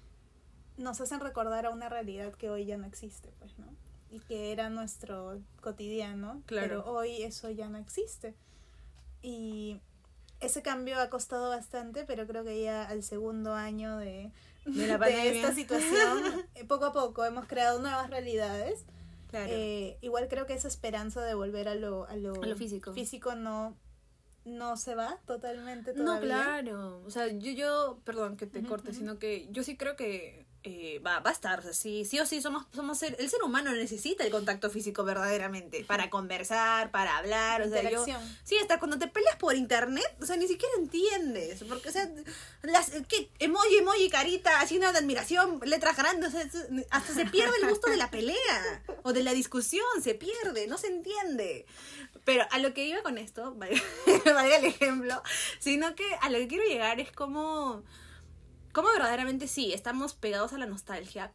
nos 0.77 0.99
hacen 1.01 1.19
recordar 1.19 1.65
a 1.65 1.69
una 1.69 1.87
realidad 1.87 2.33
que 2.33 2.49
hoy 2.49 2.65
ya 2.65 2.77
no 2.77 2.85
existe, 2.87 3.31
pues, 3.39 3.57
¿no? 3.59 3.67
Y 4.09 4.19
que 4.21 4.51
era 4.51 4.69
nuestro 4.69 5.39
cotidiano, 5.61 6.41
Claro. 6.45 6.67
pero 6.83 6.85
hoy 6.91 7.21
eso 7.23 7.49
ya 7.49 7.69
no 7.69 7.77
existe. 7.77 8.33
Y 9.21 9.79
ese 10.39 10.61
cambio 10.61 10.99
ha 10.99 11.09
costado 11.09 11.49
bastante, 11.49 12.05
pero 12.05 12.25
creo 12.27 12.43
que 12.43 12.61
ya 12.61 12.83
al 12.87 13.03
segundo 13.03 13.53
año 13.53 13.97
de, 13.97 14.31
De 14.65 14.87
la 14.87 14.97
de 14.97 15.37
esta 15.39 15.53
situación, 15.53 16.23
eh, 16.55 16.65
poco 16.65 16.85
a 16.85 16.93
poco 16.93 17.23
hemos 17.25 17.45
creado 17.47 17.79
nuevas 17.79 18.09
realidades. 18.09 18.85
Claro. 19.29 19.47
Eh, 19.51 19.97
igual 20.01 20.27
creo 20.27 20.45
que 20.45 20.53
esa 20.53 20.67
esperanza 20.67 21.21
de 21.21 21.33
volver 21.33 21.67
a 21.67 21.75
lo, 21.75 22.05
a 22.07 22.15
lo, 22.15 22.41
A 22.41 22.45
lo 22.45 22.55
físico. 22.55 22.93
físico 22.93 23.35
no, 23.35 23.75
no 24.45 24.77
se 24.77 24.95
va 24.95 25.19
totalmente 25.25 25.93
No, 25.93 26.05
todavía. 26.05 26.27
claro. 26.27 27.01
O 27.05 27.09
sea, 27.09 27.27
yo, 27.27 27.51
yo, 27.51 27.99
perdón 28.03 28.37
que 28.37 28.47
te 28.47 28.63
corte, 28.63 28.93
sino 28.93 29.19
que 29.19 29.47
yo 29.51 29.63
sí 29.63 29.75
creo 29.77 29.95
que 29.95 30.45
eh, 30.67 30.99
va, 31.05 31.19
va 31.19 31.29
a 31.29 31.33
estar. 31.33 31.59
O 31.59 31.61
sea, 31.61 31.73
sí, 31.73 32.05
sí 32.05 32.19
o 32.19 32.25
sí 32.25 32.41
somos, 32.41 32.65
somos 32.73 32.97
ser, 32.97 33.15
el 33.19 33.29
ser 33.29 33.43
humano 33.43 33.71
necesita 33.71 34.23
el 34.23 34.31
contacto 34.31 34.71
físico 34.71 35.03
verdaderamente 35.03 35.83
para 35.85 36.09
conversar, 36.09 36.89
para 36.89 37.17
hablar. 37.17 37.61
O 37.61 37.69
sea, 37.69 37.87
yo. 37.89 38.03
Sí, 38.43 38.57
hasta 38.57 38.79
cuando 38.79 38.97
te 38.97 39.07
peleas 39.07 39.35
por 39.35 39.55
internet, 39.55 40.05
o 40.19 40.25
sea, 40.25 40.37
ni 40.37 40.47
siquiera 40.47 40.73
entiendes. 40.79 41.63
Porque, 41.69 41.89
o 41.89 41.91
sea, 41.91 42.09
las, 42.63 42.89
¿qué? 43.07 43.29
emoji, 43.37 43.77
emoji, 43.77 44.09
carita, 44.09 44.59
haciendo 44.59 44.91
de 44.91 44.97
admiración, 44.97 45.59
letras 45.63 45.97
grandes, 45.97 46.33
o 46.33 46.37
sea, 46.37 46.47
hasta 46.89 47.13
se 47.13 47.25
pierde 47.27 47.53
el 47.61 47.69
gusto 47.69 47.89
de 47.89 47.97
la 47.97 48.09
pelea 48.09 48.83
o 49.03 49.13
de 49.13 49.21
la 49.21 49.33
discusión, 49.33 49.85
se 50.01 50.15
pierde, 50.15 50.65
no 50.67 50.79
se 50.79 50.87
entiende. 50.87 51.67
Pero 52.23 52.43
a 52.49 52.57
lo 52.57 52.73
que 52.73 52.85
iba 52.85 53.03
con 53.03 53.19
esto, 53.19 53.53
valga, 53.55 53.81
valga 54.25 54.57
el 54.57 54.65
ejemplo, 54.65 55.21
sino 55.59 55.93
que 55.93 56.05
a 56.21 56.29
lo 56.31 56.39
que 56.39 56.47
quiero 56.47 56.65
llegar 56.65 56.99
es 56.99 57.11
como, 57.11 57.83
como 58.75 58.89
verdaderamente 58.89 59.47
sí, 59.47 59.71
estamos 59.71 60.15
pegados 60.15 60.51
a 60.51 60.57
la 60.57 60.65
nostalgia, 60.65 61.33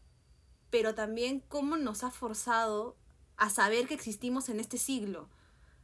pero 0.69 0.95
también 0.95 1.41
cómo 1.41 1.79
nos 1.79 2.05
ha 2.05 2.11
forzado 2.11 2.99
a 3.39 3.49
saber 3.49 3.89
que 3.89 3.95
existimos 3.95 4.51
en 4.51 4.61
este 4.61 4.77
siglo. 4.77 5.31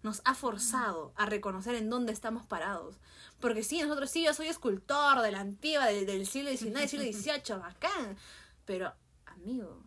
Nos 0.03 0.21
ha 0.27 0.35
forzado 0.35 1.15
a 1.17 1.25
reconocer 1.25 1.75
en 1.75 1.89
dónde 1.89 2.13
estamos 2.13 2.45
parados. 2.45 3.01
Porque 3.41 3.63
sí, 3.63 3.81
nosotros 3.81 4.11
sí, 4.11 4.23
yo 4.23 4.35
soy 4.35 4.49
escultor 4.49 5.23
de 5.23 5.33
la 5.33 5.41
antigua, 5.41 5.87
del, 5.87 6.05
del 6.05 6.27
siglo 6.27 6.51
XIX, 6.51 6.91
siglo 6.91 7.05
XVIII, 7.11 7.59
bacán. 7.59 8.19
Pero, 8.67 8.93
amigo, 9.25 9.83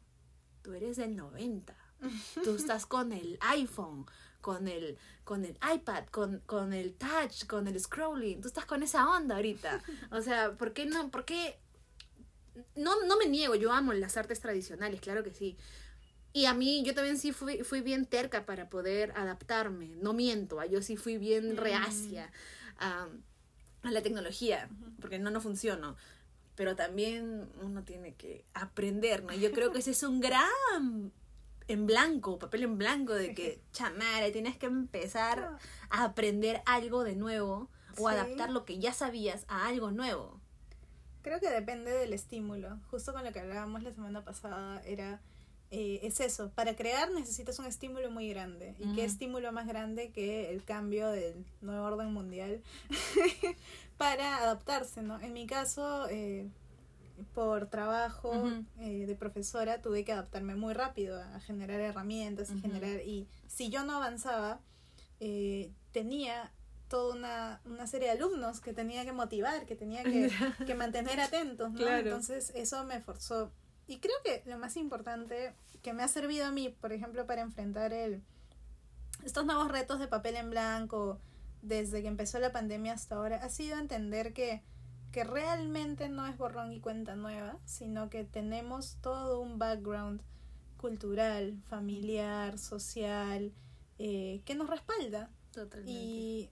tú 0.63 0.73
eres 0.73 0.97
del 0.97 1.15
90. 1.15 1.75
Tú 2.43 2.55
estás 2.55 2.87
con 2.87 3.11
el 3.11 3.37
iPhone, 3.41 4.07
con 4.41 4.67
el, 4.67 4.97
con 5.23 5.45
el 5.45 5.57
iPad, 5.73 6.05
con, 6.07 6.39
con 6.45 6.73
el 6.73 6.93
touch, 6.95 7.45
con 7.45 7.67
el 7.67 7.79
scrolling. 7.79 8.41
Tú 8.41 8.47
estás 8.47 8.65
con 8.65 8.83
esa 8.83 9.09
onda 9.09 9.35
ahorita. 9.35 9.81
O 10.11 10.21
sea, 10.21 10.53
¿por 10.53 10.73
qué 10.73 10.85
no? 10.85 11.09
¿Por 11.11 11.25
qué? 11.25 11.59
No, 12.75 13.03
no 13.05 13.17
me 13.17 13.27
niego, 13.27 13.55
yo 13.55 13.71
amo 13.71 13.93
las 13.93 14.17
artes 14.17 14.39
tradicionales, 14.39 14.99
claro 14.99 15.23
que 15.23 15.31
sí. 15.31 15.57
Y 16.33 16.45
a 16.45 16.53
mí, 16.53 16.83
yo 16.85 16.93
también 16.93 17.17
sí 17.17 17.31
fui, 17.31 17.63
fui 17.63 17.81
bien 17.81 18.05
terca 18.05 18.45
para 18.45 18.69
poder 18.69 19.11
adaptarme. 19.15 19.95
No 20.01 20.13
miento, 20.13 20.59
¿ah? 20.59 20.65
yo 20.65 20.81
sí 20.81 20.95
fui 20.95 21.17
bien 21.17 21.57
reacia 21.57 22.31
a, 22.77 23.07
a 23.83 23.91
la 23.91 24.01
tecnología, 24.01 24.69
porque 25.01 25.19
no, 25.19 25.31
no 25.31 25.41
funcionó. 25.41 25.95
Pero 26.55 26.75
también 26.75 27.49
uno 27.61 27.83
tiene 27.83 28.13
que 28.15 28.45
aprender, 28.53 29.23
¿no? 29.23 29.33
Yo 29.33 29.51
creo 29.51 29.71
que 29.71 29.79
ese 29.79 29.91
es 29.91 30.03
un 30.03 30.19
gran 30.19 31.11
en 31.73 31.85
blanco, 31.85 32.39
papel 32.39 32.63
en 32.63 32.77
blanco, 32.77 33.13
de 33.13 33.33
que, 33.33 33.61
chamare, 33.71 34.31
tienes 34.31 34.57
que 34.57 34.65
empezar 34.67 35.57
a 35.89 36.03
aprender 36.03 36.61
algo 36.65 37.03
de 37.03 37.15
nuevo 37.15 37.69
o 37.97 38.07
Sí. 38.09 38.15
adaptar 38.15 38.49
lo 38.51 38.65
que 38.65 38.79
ya 38.79 38.93
sabías 38.93 39.45
a 39.47 39.67
algo 39.67 39.91
nuevo. 39.91 40.39
Creo 41.21 41.39
que 41.39 41.49
depende 41.49 41.91
del 41.91 42.13
estímulo. 42.13 42.79
Justo 42.89 43.11
con 43.13 43.23
lo 43.25 43.31
que 43.33 43.39
hablábamos 43.39 43.83
la 43.83 43.91
semana 43.91 44.23
pasada 44.23 44.81
era 44.85 45.19
eh, 45.71 45.99
es 46.01 46.19
eso. 46.19 46.49
Para 46.55 46.75
crear 46.75 47.11
necesitas 47.11 47.59
un 47.59 47.65
estímulo 47.65 48.09
muy 48.09 48.27
grande. 48.29 48.73
¿Y 48.79 48.95
qué 48.95 49.03
estímulo 49.05 49.51
más 49.51 49.67
grande 49.67 50.11
que 50.11 50.49
el 50.51 50.63
cambio 50.63 51.09
del 51.09 51.45
nuevo 51.61 51.85
orden 51.85 52.11
mundial 52.11 52.63
para 53.97 54.37
adaptarse, 54.37 55.01
¿no? 55.01 55.19
En 55.19 55.33
mi 55.33 55.45
caso, 55.45 56.07
eh, 56.09 56.47
por 57.33 57.67
trabajo 57.67 58.33
eh, 58.79 59.05
de 59.05 59.15
profesora, 59.15 59.81
tuve 59.81 60.03
que 60.03 60.11
adaptarme 60.11 60.55
muy 60.55 60.73
rápido 60.73 61.21
a 61.21 61.39
generar 61.39 61.79
herramientas 61.79 62.49
y 62.49 62.53
Ujú. 62.53 62.61
generar 62.61 63.01
y 63.01 63.27
si 63.47 63.69
yo 63.69 63.83
no 63.83 63.95
avanzaba, 63.97 64.59
eh, 65.19 65.71
tenía 65.91 66.51
toda 66.87 67.15
una, 67.15 67.61
una 67.65 67.85
serie 67.87 68.07
de 68.07 68.13
alumnos 68.13 68.61
que 68.61 68.73
tenía 68.73 69.05
que 69.05 69.11
motivar, 69.11 69.65
que 69.65 69.75
tenía 69.75 70.03
que, 70.03 70.29
que 70.65 70.75
mantener 70.75 71.19
atentos, 71.19 71.71
¿no? 71.71 71.77
Claro. 71.77 72.09
Entonces 72.09 72.51
eso 72.55 72.83
me 72.85 72.99
forzó. 72.99 73.51
Y 73.87 73.99
creo 73.99 74.15
que 74.23 74.43
lo 74.45 74.57
más 74.57 74.75
importante 74.77 75.53
que 75.81 75.93
me 75.93 76.03
ha 76.03 76.07
servido 76.07 76.45
a 76.45 76.51
mí, 76.51 76.69
por 76.69 76.93
ejemplo, 76.93 77.25
para 77.25 77.41
enfrentar 77.41 77.93
el 77.93 78.21
estos 79.23 79.45
nuevos 79.45 79.69
retos 79.69 79.99
de 79.99 80.07
papel 80.07 80.35
en 80.35 80.49
blanco 80.49 81.19
desde 81.61 82.01
que 82.01 82.07
empezó 82.07 82.39
la 82.39 82.51
pandemia 82.51 82.93
hasta 82.93 83.15
ahora, 83.15 83.43
ha 83.43 83.49
sido 83.49 83.77
entender 83.77 84.33
que, 84.33 84.63
que 85.11 85.23
realmente 85.23 86.09
no 86.09 86.27
es 86.27 86.37
borrón 86.37 86.71
y 86.71 86.79
cuenta 86.79 87.15
nueva, 87.15 87.57
sino 87.65 88.09
que 88.09 88.23
tenemos 88.23 88.97
todo 89.01 89.39
un 89.39 89.57
background 89.57 90.21
cultural, 90.77 91.59
familiar, 91.67 92.57
social, 92.57 93.51
eh, 93.97 94.41
que 94.45 94.55
nos 94.55 94.69
respalda. 94.69 95.29
Totalmente. 95.51 95.91
Y 95.91 96.49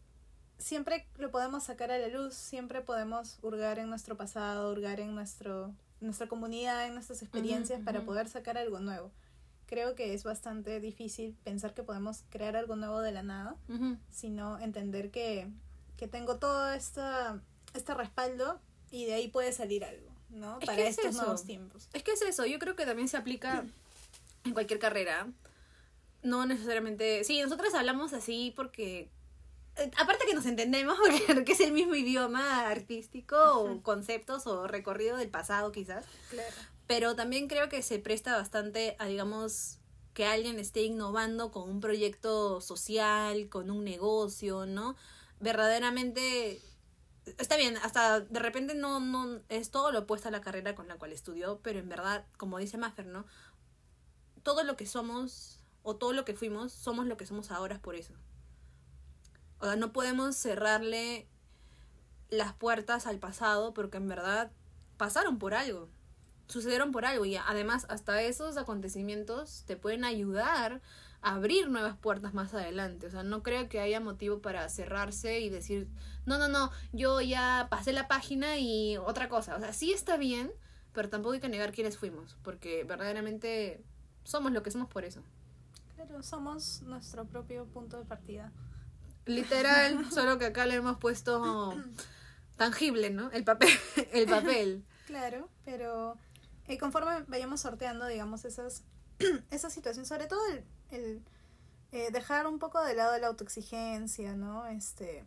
siempre 0.57 1.07
lo 1.17 1.31
podemos 1.31 1.63
sacar 1.63 1.91
a 1.91 1.97
la 1.97 2.07
luz, 2.07 2.33
siempre 2.33 2.81
podemos 2.81 3.39
hurgar 3.41 3.79
en 3.79 3.89
nuestro 3.89 4.17
pasado, 4.17 4.71
hurgar 4.71 4.99
en 4.99 5.13
nuestro, 5.13 5.73
nuestra 6.01 6.27
comunidad, 6.27 6.87
en 6.87 6.93
nuestras 6.93 7.21
experiencias 7.21 7.81
para 7.83 8.01
poder 8.01 8.27
sacar 8.27 8.57
algo 8.57 8.79
nuevo. 8.79 9.11
Creo 9.67 9.95
que 9.95 10.13
es 10.13 10.23
bastante 10.23 10.79
difícil 10.79 11.37
pensar 11.43 11.73
que 11.73 11.83
podemos 11.83 12.23
crear 12.29 12.55
algo 12.55 12.75
nuevo 12.75 13.01
de 13.01 13.11
la 13.11 13.21
nada, 13.21 13.55
sino 14.09 14.57
entender 14.59 15.11
que, 15.11 15.51
que 15.97 16.07
tengo 16.07 16.37
todo 16.37 16.71
esta, 16.71 17.41
este 17.77 17.93
respaldo 17.93 18.59
y 18.91 19.05
de 19.05 19.13
ahí 19.15 19.27
puede 19.27 19.51
salir 19.53 19.83
algo, 19.85 20.09
¿no? 20.29 20.59
Es 20.59 20.65
Para 20.65 20.81
es 20.83 20.89
estos 20.97 21.05
eso. 21.11 21.17
nuevos 21.21 21.43
tiempos. 21.45 21.87
Es 21.93 22.03
que 22.03 22.11
es 22.11 22.21
eso, 22.21 22.45
yo 22.45 22.59
creo 22.59 22.75
que 22.75 22.85
también 22.85 23.07
se 23.07 23.17
aplica 23.17 23.65
en 24.43 24.53
cualquier 24.53 24.79
carrera. 24.79 25.27
No 26.23 26.45
necesariamente. 26.45 27.23
Sí, 27.23 27.41
nosotros 27.41 27.73
hablamos 27.73 28.13
así 28.13 28.51
porque. 28.55 29.09
eh, 29.77 29.91
Aparte 29.97 30.25
que 30.25 30.33
nos 30.33 30.45
entendemos, 30.45 30.97
porque 31.27 31.51
es 31.51 31.59
el 31.59 31.71
mismo 31.71 31.95
idioma 31.95 32.67
artístico, 32.67 33.37
o 33.59 33.81
conceptos, 33.83 34.47
o 34.47 34.67
recorrido 34.67 35.17
del 35.17 35.29
pasado, 35.29 35.71
quizás. 35.71 36.05
Claro. 36.29 36.53
Pero 36.87 37.15
también 37.15 37.47
creo 37.47 37.69
que 37.69 37.81
se 37.83 37.99
presta 37.99 38.35
bastante 38.35 38.95
a, 38.99 39.05
digamos, 39.07 39.77
que 40.13 40.25
alguien 40.25 40.57
esté 40.57 40.81
innovando 40.83 41.51
con 41.51 41.69
un 41.69 41.79
proyecto 41.81 42.61
social, 42.61 43.49
con 43.49 43.69
un 43.69 43.83
negocio, 43.83 44.65
¿no? 44.65 44.95
Verdaderamente. 45.39 46.59
Está 47.37 47.57
bien, 47.57 47.77
hasta 47.77 48.21
de 48.21 48.39
repente 48.39 48.75
no, 48.75 48.99
no 48.99 49.41
es 49.49 49.71
todo 49.71 49.91
lo 49.91 49.99
opuesto 49.99 50.27
a 50.27 50.31
la 50.31 50.41
carrera 50.41 50.75
con 50.75 50.87
la 50.87 50.97
cual 50.97 51.11
estudió, 51.11 51.59
pero 51.61 51.79
en 51.79 51.89
verdad, 51.89 52.25
como 52.37 52.57
dice 52.57 52.77
Maffer, 52.77 53.05
¿no? 53.05 53.25
Todo 54.43 54.63
lo 54.63 54.77
que 54.77 54.85
somos 54.85 55.59
o 55.83 55.95
todo 55.95 56.13
lo 56.13 56.25
que 56.25 56.33
fuimos, 56.33 56.71
somos 56.71 57.05
lo 57.05 57.17
que 57.17 57.25
somos 57.25 57.51
ahora 57.51 57.79
por 57.81 57.95
eso. 57.95 58.13
O 59.59 59.65
sea, 59.65 59.75
no 59.75 59.91
podemos 59.91 60.35
cerrarle 60.35 61.27
las 62.29 62.53
puertas 62.53 63.07
al 63.07 63.19
pasado 63.19 63.73
porque 63.73 63.97
en 63.97 64.07
verdad 64.07 64.51
pasaron 64.97 65.37
por 65.37 65.53
algo 65.53 65.89
sucedieron 66.47 66.91
por 66.91 67.05
algo 67.05 67.25
y 67.25 67.35
además 67.35 67.85
hasta 67.89 68.21
esos 68.21 68.57
acontecimientos 68.57 69.63
te 69.65 69.75
pueden 69.75 70.05
ayudar 70.05 70.81
abrir 71.21 71.69
nuevas 71.69 71.97
puertas 71.97 72.33
más 72.33 72.53
adelante. 72.53 73.07
O 73.07 73.11
sea, 73.11 73.23
no 73.23 73.43
creo 73.43 73.69
que 73.69 73.79
haya 73.79 73.99
motivo 73.99 74.39
para 74.39 74.67
cerrarse 74.69 75.39
y 75.39 75.49
decir, 75.49 75.87
no, 76.25 76.37
no, 76.37 76.47
no, 76.47 76.71
yo 76.93 77.21
ya 77.21 77.67
pasé 77.69 77.93
la 77.93 78.07
página 78.07 78.57
y 78.57 78.97
otra 78.97 79.29
cosa. 79.29 79.55
O 79.55 79.59
sea, 79.59 79.73
sí 79.73 79.91
está 79.91 80.17
bien, 80.17 80.51
pero 80.93 81.09
tampoco 81.09 81.33
hay 81.33 81.39
que 81.39 81.49
negar 81.49 81.71
quiénes 81.71 81.97
fuimos, 81.97 82.37
porque 82.43 82.83
verdaderamente 82.83 83.83
somos 84.23 84.51
lo 84.51 84.63
que 84.63 84.71
somos 84.71 84.89
por 84.89 85.05
eso. 85.05 85.23
Claro, 85.95 86.21
somos 86.21 86.81
nuestro 86.83 87.25
propio 87.25 87.65
punto 87.65 87.97
de 87.97 88.05
partida. 88.05 88.51
Literal, 89.25 90.05
solo 90.11 90.37
que 90.37 90.45
acá 90.45 90.65
le 90.65 90.75
hemos 90.75 90.97
puesto 90.97 91.75
tangible, 92.55 93.09
¿no? 93.09 93.31
El 93.31 93.43
papel, 93.43 93.69
el 94.11 94.27
papel. 94.27 94.85
Claro, 95.05 95.49
pero 95.65 96.17
eh, 96.67 96.77
conforme 96.77 97.23
vayamos 97.27 97.61
sorteando, 97.61 98.05
digamos, 98.07 98.45
esas, 98.45 98.83
esas 99.51 99.73
situaciones, 99.73 100.07
sobre 100.07 100.27
todo 100.27 100.39
el, 100.51 100.63
el 100.91 101.21
eh, 101.91 102.11
dejar 102.11 102.47
un 102.47 102.59
poco 102.59 102.81
de 102.83 102.93
lado 102.95 103.17
la 103.17 103.27
autoexigencia, 103.27 104.35
¿no? 104.35 104.65
Este, 104.67 105.25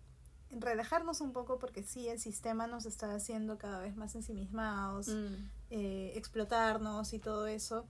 relajarnos 0.50 1.21
un 1.21 1.33
poco 1.33 1.59
porque 1.59 1.83
sí, 1.83 2.09
el 2.09 2.19
sistema 2.21 2.67
nos 2.67 2.85
está 2.87 3.14
haciendo 3.14 3.57
cada 3.57 3.79
vez 3.81 3.97
más 3.97 4.14
ensimismados, 4.14 5.09
Mm. 5.09 5.35
eh, 5.71 6.12
explotarnos 6.17 7.12
y 7.14 7.19
todo 7.19 7.47
eso. 7.47 7.87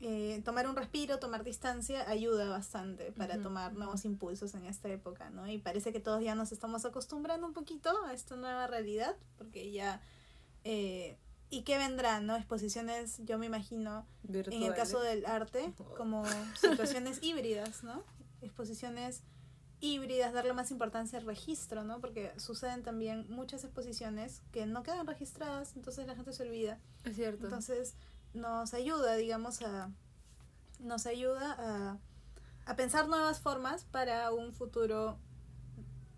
Eh, 0.00 0.42
tomar 0.44 0.68
un 0.68 0.76
respiro, 0.76 1.18
tomar 1.18 1.42
distancia 1.42 2.08
ayuda 2.08 2.50
bastante 2.50 3.12
para 3.12 3.40
tomar 3.40 3.72
nuevos 3.72 4.04
impulsos 4.04 4.54
en 4.54 4.66
esta 4.66 4.88
época, 4.90 5.30
¿no? 5.30 5.48
Y 5.48 5.56
parece 5.58 5.90
que 5.90 6.00
todos 6.00 6.22
ya 6.22 6.34
nos 6.34 6.52
estamos 6.52 6.84
acostumbrando 6.84 7.46
un 7.46 7.54
poquito 7.54 7.90
a 8.04 8.12
esta 8.12 8.36
nueva 8.36 8.66
realidad, 8.66 9.16
porque 9.38 9.72
ya... 9.72 10.00
eh, 10.64 11.16
¿Y 11.48 11.62
qué 11.62 11.78
vendrá, 11.78 12.20
no? 12.20 12.36
Exposiciones, 12.36 13.18
yo 13.24 13.38
me 13.38 13.46
imagino, 13.46 14.06
en 14.28 14.62
el 14.62 14.74
caso 14.74 15.00
del 15.00 15.26
arte, 15.26 15.72
como 15.96 16.24
situaciones 16.60 17.22
híbridas, 17.22 17.84
¿no? 17.84 18.02
Exposiciones 18.42 19.22
híbridas, 19.80 20.32
darle 20.32 20.52
más 20.54 20.70
importancia 20.70 21.18
al 21.18 21.26
registro, 21.26 21.84
¿no? 21.84 22.00
Porque 22.00 22.32
suceden 22.38 22.82
también 22.82 23.26
muchas 23.28 23.62
exposiciones 23.64 24.42
que 24.50 24.66
no 24.66 24.82
quedan 24.82 25.06
registradas, 25.06 25.76
entonces 25.76 26.06
la 26.06 26.16
gente 26.16 26.32
se 26.32 26.42
olvida. 26.42 26.80
Es 27.04 27.16
cierto. 27.16 27.44
Entonces 27.44 27.94
nos 28.34 28.74
ayuda, 28.74 29.14
digamos, 29.14 29.62
a 29.62 29.90
nos 30.78 31.06
ayuda 31.06 31.56
a, 31.58 31.98
a 32.66 32.76
pensar 32.76 33.08
nuevas 33.08 33.40
formas 33.40 33.84
para 33.84 34.30
un 34.32 34.52
futuro 34.52 35.18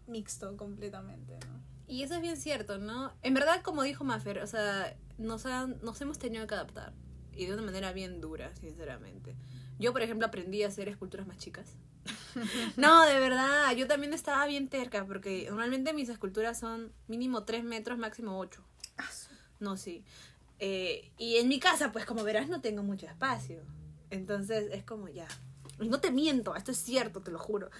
mixto 0.06 0.56
completamente, 0.56 1.38
¿no? 1.47 1.58
Y 1.87 2.02
eso 2.02 2.14
es 2.16 2.20
bien 2.20 2.37
cierto, 2.37 2.78
¿no? 2.78 3.12
En 3.23 3.35
verdad, 3.35 3.62
como 3.62 3.82
dijo 3.82 4.04
Maffer, 4.04 4.40
o 4.40 4.47
sea, 4.47 4.94
nos, 5.18 5.46
han- 5.46 5.78
nos 5.82 6.00
hemos 6.00 6.18
tenido 6.18 6.46
que 6.46 6.54
adaptar. 6.54 6.92
Y 7.32 7.46
de 7.46 7.52
una 7.54 7.62
manera 7.62 7.92
bien 7.92 8.20
dura, 8.20 8.54
sinceramente. 8.56 9.37
Yo, 9.78 9.92
por 9.92 10.02
ejemplo, 10.02 10.26
aprendí 10.26 10.62
a 10.64 10.68
hacer 10.68 10.88
esculturas 10.88 11.26
más 11.26 11.38
chicas. 11.38 11.76
no, 12.76 13.04
de 13.04 13.18
verdad, 13.20 13.72
yo 13.76 13.87
también 13.87 14.12
estaba 14.14 14.46
bien 14.46 14.68
terca, 14.68 15.04
porque 15.06 15.46
normalmente 15.48 15.92
mis 15.92 16.08
esculturas 16.08 16.58
son 16.58 16.92
mínimo 17.06 17.44
3 17.44 17.62
metros, 17.64 17.98
máximo 17.98 18.38
8. 18.38 18.64
No, 19.60 19.76
sí. 19.76 20.04
Eh, 20.58 21.10
y 21.18 21.37
en 21.37 21.48
mi 21.48 21.60
casa, 21.60 21.92
pues 21.92 22.04
como 22.06 22.25
verás, 22.25 22.48
no 22.48 22.60
tengo 22.60 22.82
mucho 22.82 23.06
espacio. 23.06 23.62
Entonces 24.10 24.68
es 24.72 24.82
como 24.84 25.08
ya. 25.08 25.28
Y 25.80 25.88
no 25.88 26.00
te 26.00 26.10
miento, 26.10 26.56
esto 26.56 26.72
es 26.72 26.78
cierto, 26.78 27.20
te 27.20 27.30
lo 27.30 27.38
juro. 27.38 27.70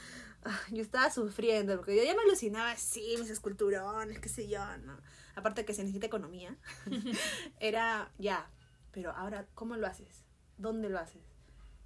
Ah, 0.45 0.61
Yo 0.71 0.83
estaba 0.83 1.11
sufriendo 1.11 1.76
porque 1.76 1.97
yo 1.97 2.04
ya 2.04 2.14
me 2.14 2.23
alucinaba 2.23 2.71
así, 2.71 3.16
mis 3.18 3.30
esculturones, 3.30 4.21
qué 4.21 4.28
sé 4.28 4.49
yo, 4.49 4.61
¿no? 4.78 4.97
Aparte 5.38 5.64
que 5.64 5.73
se 5.75 5.83
necesita 5.83 6.07
economía. 6.07 6.57
Era 7.61 8.11
ya, 8.18 8.50
pero 8.92 9.12
ahora, 9.12 9.47
¿cómo 9.54 9.76
lo 9.76 9.87
haces? 9.87 10.25
¿Dónde 10.57 10.88
lo 10.88 10.99
haces? 10.99 11.23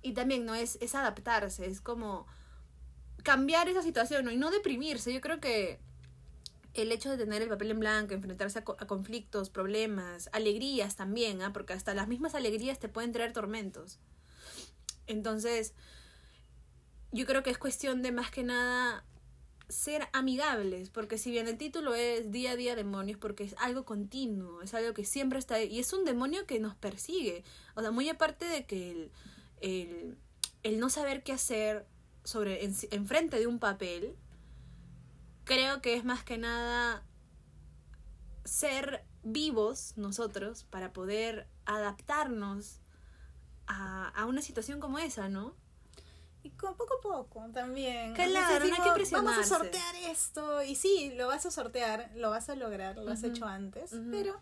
Y 0.01 0.15
también, 0.15 0.45
¿no? 0.45 0.55
Es, 0.55 0.79
es 0.81 0.95
adaptarse, 0.95 1.67
es 1.67 1.81
como 1.81 2.27
cambiar 3.23 3.69
esa 3.69 3.83
situación, 3.83 4.25
¿no? 4.25 4.31
Y 4.31 4.37
no 4.37 4.51
deprimirse. 4.51 5.13
Yo 5.13 5.21
creo 5.21 5.39
que 5.41 5.79
el 6.75 6.91
hecho 6.91 7.11
de 7.11 7.19
tener 7.19 7.43
el 7.43 7.49
papel 7.51 7.71
en 7.71 7.81
blanco, 7.81 8.15
enfrentarse 8.15 8.61
a, 8.61 8.65
co- 8.65 8.77
a 8.81 8.87
conflictos, 8.87 9.51
problemas, 9.51 10.29
alegrías 10.33 10.97
también, 10.97 11.43
¿ah? 11.43 11.53
Porque 11.53 11.75
hasta 11.75 11.95
las 11.95 12.09
mismas 12.09 12.35
alegrías 12.35 12.79
te 12.79 12.89
pueden 12.89 13.13
traer 13.13 13.33
tormentos. 13.33 13.99
Entonces, 15.07 15.75
yo 17.13 17.27
creo 17.27 17.43
que 17.43 17.51
es 17.51 17.59
cuestión 17.59 18.01
de 18.03 18.11
más 18.13 18.31
que 18.31 18.43
nada 18.43 19.05
ser 19.73 20.09
amigables, 20.13 20.91
porque 20.91 21.19
si 21.19 21.31
bien 21.31 21.49
el 21.49 21.57
título 21.57 21.95
es 21.95 22.31
día 22.31 22.53
a 22.53 22.57
día 22.57 22.77
demonios, 22.77 23.19
porque 23.19 23.45
es 23.45 23.55
algo 23.59 23.85
continuo, 23.85 24.63
es 24.63 24.75
algo 24.75 24.93
que 24.95 25.05
siempre 25.05 25.39
está 25.39 25.57
ahí, 25.57 25.69
y 25.69 25.81
es 25.81 25.93
un 25.93 26.05
demonio 26.05 26.47
que 26.47 26.61
nos 26.61 26.75
persigue. 26.75 27.43
O 27.75 27.81
sea, 27.81 27.91
muy 27.91 28.09
aparte 28.09 28.45
de 28.45 28.67
que 28.67 28.91
el, 29.61 30.19
el, 30.63 30.79
no 30.79 30.91
saber 30.91 31.23
qué 31.23 31.33
hacer 31.33 31.87
sobre 32.23 32.65
en, 32.65 32.75
de 33.31 33.47
un 33.47 33.59
papel, 33.59 34.15
creo 35.45 35.81
que 35.81 35.95
es 35.95 36.05
más 36.05 36.23
que 36.23 36.39
nada 36.39 37.05
ser 38.45 39.05
vivos 39.25 39.95
nosotros 39.97 40.65
para 40.65 40.93
poder 40.93 41.49
adaptarnos 41.65 42.81
a, 43.67 44.09
a 44.09 44.27
una 44.27 44.43
situación 44.43 44.81
como 44.81 44.99
esa, 44.99 45.29
¿no? 45.29 45.57
Y 46.45 46.51
con 46.51 46.77
poco 46.77 46.95
a 46.99 47.01
poco 47.01 47.49
también. 47.53 48.15
Claro, 48.15 48.65
no 48.67 48.75
hay 48.75 48.81
que 48.83 48.91
presionarse. 48.93 49.15
Vamos 49.15 49.39
a 49.39 49.45
sortear 49.45 49.95
esto. 50.11 50.63
Y 50.65 50.75
sí, 50.75 51.13
lo 51.15 51.29
vas 51.29 51.47
a 51.47 51.51
sortear, 51.51 52.11
lo 52.17 52.31
vas 52.31 52.49
a 52.49 52.57
lograr, 52.57 52.97
lo 52.99 53.11
has 53.13 53.23
hecho 53.23 53.45
antes. 53.47 53.93
Pero 54.11 54.41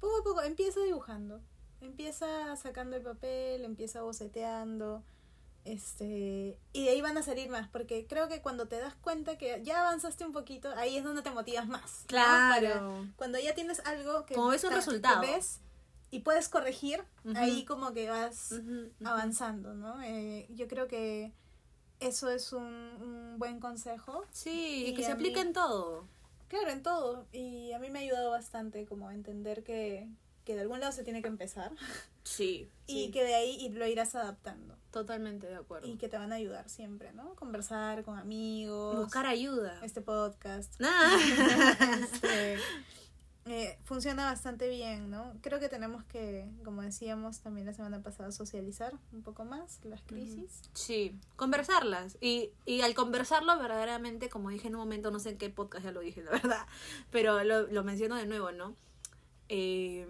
poco 0.00 0.18
a 0.20 0.22
poco 0.22 0.42
empieza 0.42 0.80
dibujando. 0.80 1.40
Empieza 1.80 2.54
sacando 2.56 2.96
el 2.96 3.02
papel, 3.02 3.64
empieza 3.64 4.02
boceteando. 4.02 5.02
Este, 5.64 6.58
y 6.72 6.84
de 6.84 6.90
ahí 6.90 7.00
van 7.02 7.18
a 7.18 7.22
salir 7.22 7.50
más, 7.50 7.68
porque 7.68 8.06
creo 8.06 8.28
que 8.28 8.40
cuando 8.40 8.66
te 8.66 8.78
das 8.78 8.94
cuenta 8.94 9.36
que 9.36 9.60
ya 9.62 9.80
avanzaste 9.80 10.24
un 10.24 10.32
poquito, 10.32 10.70
ahí 10.76 10.96
es 10.96 11.04
donde 11.04 11.22
te 11.22 11.30
motivas 11.30 11.66
más. 11.68 12.04
¿no? 12.10 12.16
Para- 12.16 12.82
cuando 13.16 13.38
ya 13.38 13.54
tienes 13.54 13.80
algo 13.86 14.24
que, 14.26 14.34
Como 14.34 14.48
ves 14.48 14.64
un 14.64 14.70
ta- 14.70 14.74
que 14.76 14.80
resultado. 14.80 15.20
ves 15.20 15.60
y 16.10 16.20
puedes 16.20 16.48
corregir, 16.48 17.02
ahí 17.36 17.64
como 17.64 17.92
que 17.92 18.08
vas 18.08 18.54
avanzando, 19.04 19.74
¿no? 19.74 20.02
Eh, 20.02 20.46
yo 20.50 20.66
creo 20.68 20.88
que 20.88 21.32
eso 22.00 22.30
es 22.30 22.52
un, 22.52 22.64
un 22.64 23.34
buen 23.38 23.60
consejo. 23.60 24.24
Sí, 24.32 24.86
Y 24.88 24.94
que 24.94 25.02
se 25.04 25.10
a 25.10 25.14
aplica 25.14 25.40
mí- 25.42 25.48
en 25.48 25.52
todo. 25.52 26.06
Claro, 26.48 26.70
en 26.70 26.82
todo. 26.82 27.26
Y 27.32 27.72
a 27.72 27.78
mí 27.78 27.90
me 27.90 28.00
ha 28.00 28.02
ayudado 28.02 28.30
bastante 28.30 28.84
como 28.86 29.08
a 29.08 29.14
entender 29.14 29.62
que, 29.62 30.08
que 30.44 30.54
de 30.56 30.62
algún 30.62 30.80
lado 30.80 30.90
se 30.92 31.04
tiene 31.04 31.22
que 31.22 31.28
empezar 31.28 31.72
Sí, 32.24 32.68
y 32.86 33.10
que 33.12 33.22
de 33.24 33.34
ahí 33.34 33.68
lo 33.70 33.86
irás 33.86 34.14
adaptando. 34.14 34.76
totalmente 34.90 35.46
de 35.46 35.56
acuerdo. 35.56 35.86
Y 35.88 35.96
que 35.96 36.08
te 36.08 36.18
van 36.18 36.32
a 36.32 36.36
ayudar 36.36 36.68
siempre, 36.68 37.12
¿no? 37.12 37.34
Conversar 37.36 38.02
con 38.04 38.18
amigos. 38.18 38.96
Buscar 39.04 39.26
ayuda. 39.26 39.78
Este 39.82 40.00
podcast. 40.02 40.74
Nah. 40.80 40.88
Este, 42.02 42.56
eh, 43.52 43.76
funciona 43.82 44.26
bastante 44.26 44.68
bien, 44.68 45.10
¿no? 45.10 45.34
Creo 45.40 45.58
que 45.58 45.68
tenemos 45.68 46.04
que, 46.04 46.48
como 46.62 46.82
decíamos 46.82 47.40
también 47.40 47.66
la 47.66 47.74
semana 47.74 48.00
pasada, 48.00 48.30
socializar 48.30 48.94
un 49.10 49.22
poco 49.22 49.44
más 49.44 49.80
las 49.82 50.02
crisis. 50.02 50.62
Sí, 50.72 51.18
conversarlas. 51.34 52.16
Y, 52.20 52.52
y 52.64 52.82
al 52.82 52.94
conversarlo 52.94 53.58
verdaderamente, 53.58 54.28
como 54.28 54.50
dije 54.50 54.68
en 54.68 54.76
un 54.76 54.82
momento, 54.82 55.10
no 55.10 55.18
sé 55.18 55.30
en 55.30 55.38
qué 55.38 55.50
podcast 55.50 55.84
ya 55.84 55.90
lo 55.90 55.98
dije, 55.98 56.22
la 56.22 56.30
verdad, 56.30 56.64
pero 57.10 57.42
lo, 57.42 57.62
lo 57.62 57.82
menciono 57.82 58.14
de 58.14 58.26
nuevo, 58.26 58.52
¿no? 58.52 58.76
Eh, 59.48 60.06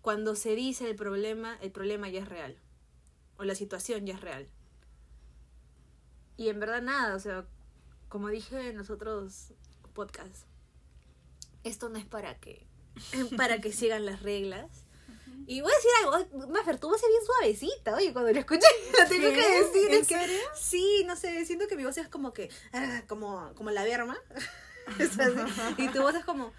cuando 0.00 0.36
se 0.36 0.54
dice 0.54 0.88
el 0.88 0.94
problema, 0.94 1.58
el 1.60 1.72
problema 1.72 2.08
ya 2.10 2.20
es 2.20 2.28
real. 2.28 2.56
O 3.38 3.42
la 3.42 3.56
situación 3.56 4.06
ya 4.06 4.14
es 4.14 4.20
real. 4.20 4.46
Y 6.36 6.48
en 6.48 6.60
verdad 6.60 6.80
nada, 6.80 7.16
o 7.16 7.18
sea, 7.18 7.44
como 8.08 8.28
dije 8.28 8.68
en 8.68 8.78
los 8.78 8.88
otros 8.88 9.52
podcasts, 9.94 10.46
esto 11.64 11.88
no 11.88 11.98
es 11.98 12.06
para 12.06 12.34
que, 12.38 12.66
para 13.36 13.60
que 13.60 13.72
sigan 13.72 14.06
las 14.06 14.22
reglas. 14.22 14.66
Y 15.46 15.62
voy 15.62 15.72
a 15.72 15.74
decir 15.74 15.90
algo, 16.04 16.48
Maffer, 16.52 16.78
tu 16.78 16.88
voz 16.88 17.02
es 17.02 17.08
bien 17.08 17.22
suavecita, 17.26 17.94
oye, 17.96 18.12
cuando 18.12 18.32
lo 18.32 18.38
escuché, 18.38 18.66
lo 18.98 19.08
tengo 19.08 19.30
¿Qué? 19.30 19.34
que 19.34 19.60
decir. 19.64 19.88
¿En 19.88 20.00
es 20.02 20.06
que- 20.06 20.14
serio? 20.18 20.38
Sí, 20.54 21.02
no 21.06 21.16
sé, 21.16 21.44
siento 21.44 21.66
que 21.66 21.76
mi 21.76 21.84
voz 21.84 21.96
es 21.98 22.08
como 22.08 22.32
que, 22.32 22.50
ah, 22.72 23.02
como, 23.08 23.52
como 23.54 23.70
la 23.70 23.82
verma. 23.84 24.16
Y 25.78 25.88
tu 25.88 26.02
voz 26.02 26.14
es 26.14 26.24
como, 26.24 26.52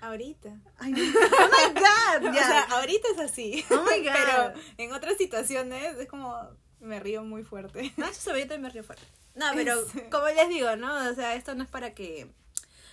Ahorita. 0.00 0.50
ay, 0.78 0.92
no. 0.92 0.98
oh 1.00 1.48
my 1.48 1.80
god, 1.80 2.28
O 2.30 2.32
ya. 2.34 2.46
sea, 2.46 2.62
ahorita 2.62 3.08
es 3.14 3.18
así. 3.20 3.64
Oh 3.70 3.82
my 3.82 4.04
God. 4.04 4.12
Pero 4.12 4.52
en 4.78 4.92
otras 4.92 5.16
situaciones 5.16 5.96
es 5.98 6.08
como 6.08 6.36
me 6.80 6.98
río 7.00 7.22
muy 7.22 7.44
fuerte. 7.44 7.92
No, 7.96 8.06
eso 8.06 8.30
ahorita 8.30 8.58
me 8.58 8.68
río 8.70 8.82
fuerte. 8.84 9.04
No, 9.34 9.46
pero 9.54 9.76
como 10.10 10.26
les 10.26 10.48
digo, 10.48 10.74
¿no? 10.76 11.08
O 11.10 11.14
sea, 11.14 11.34
esto 11.36 11.54
no 11.54 11.62
es 11.62 11.70
para 11.70 11.94
que 11.94 12.28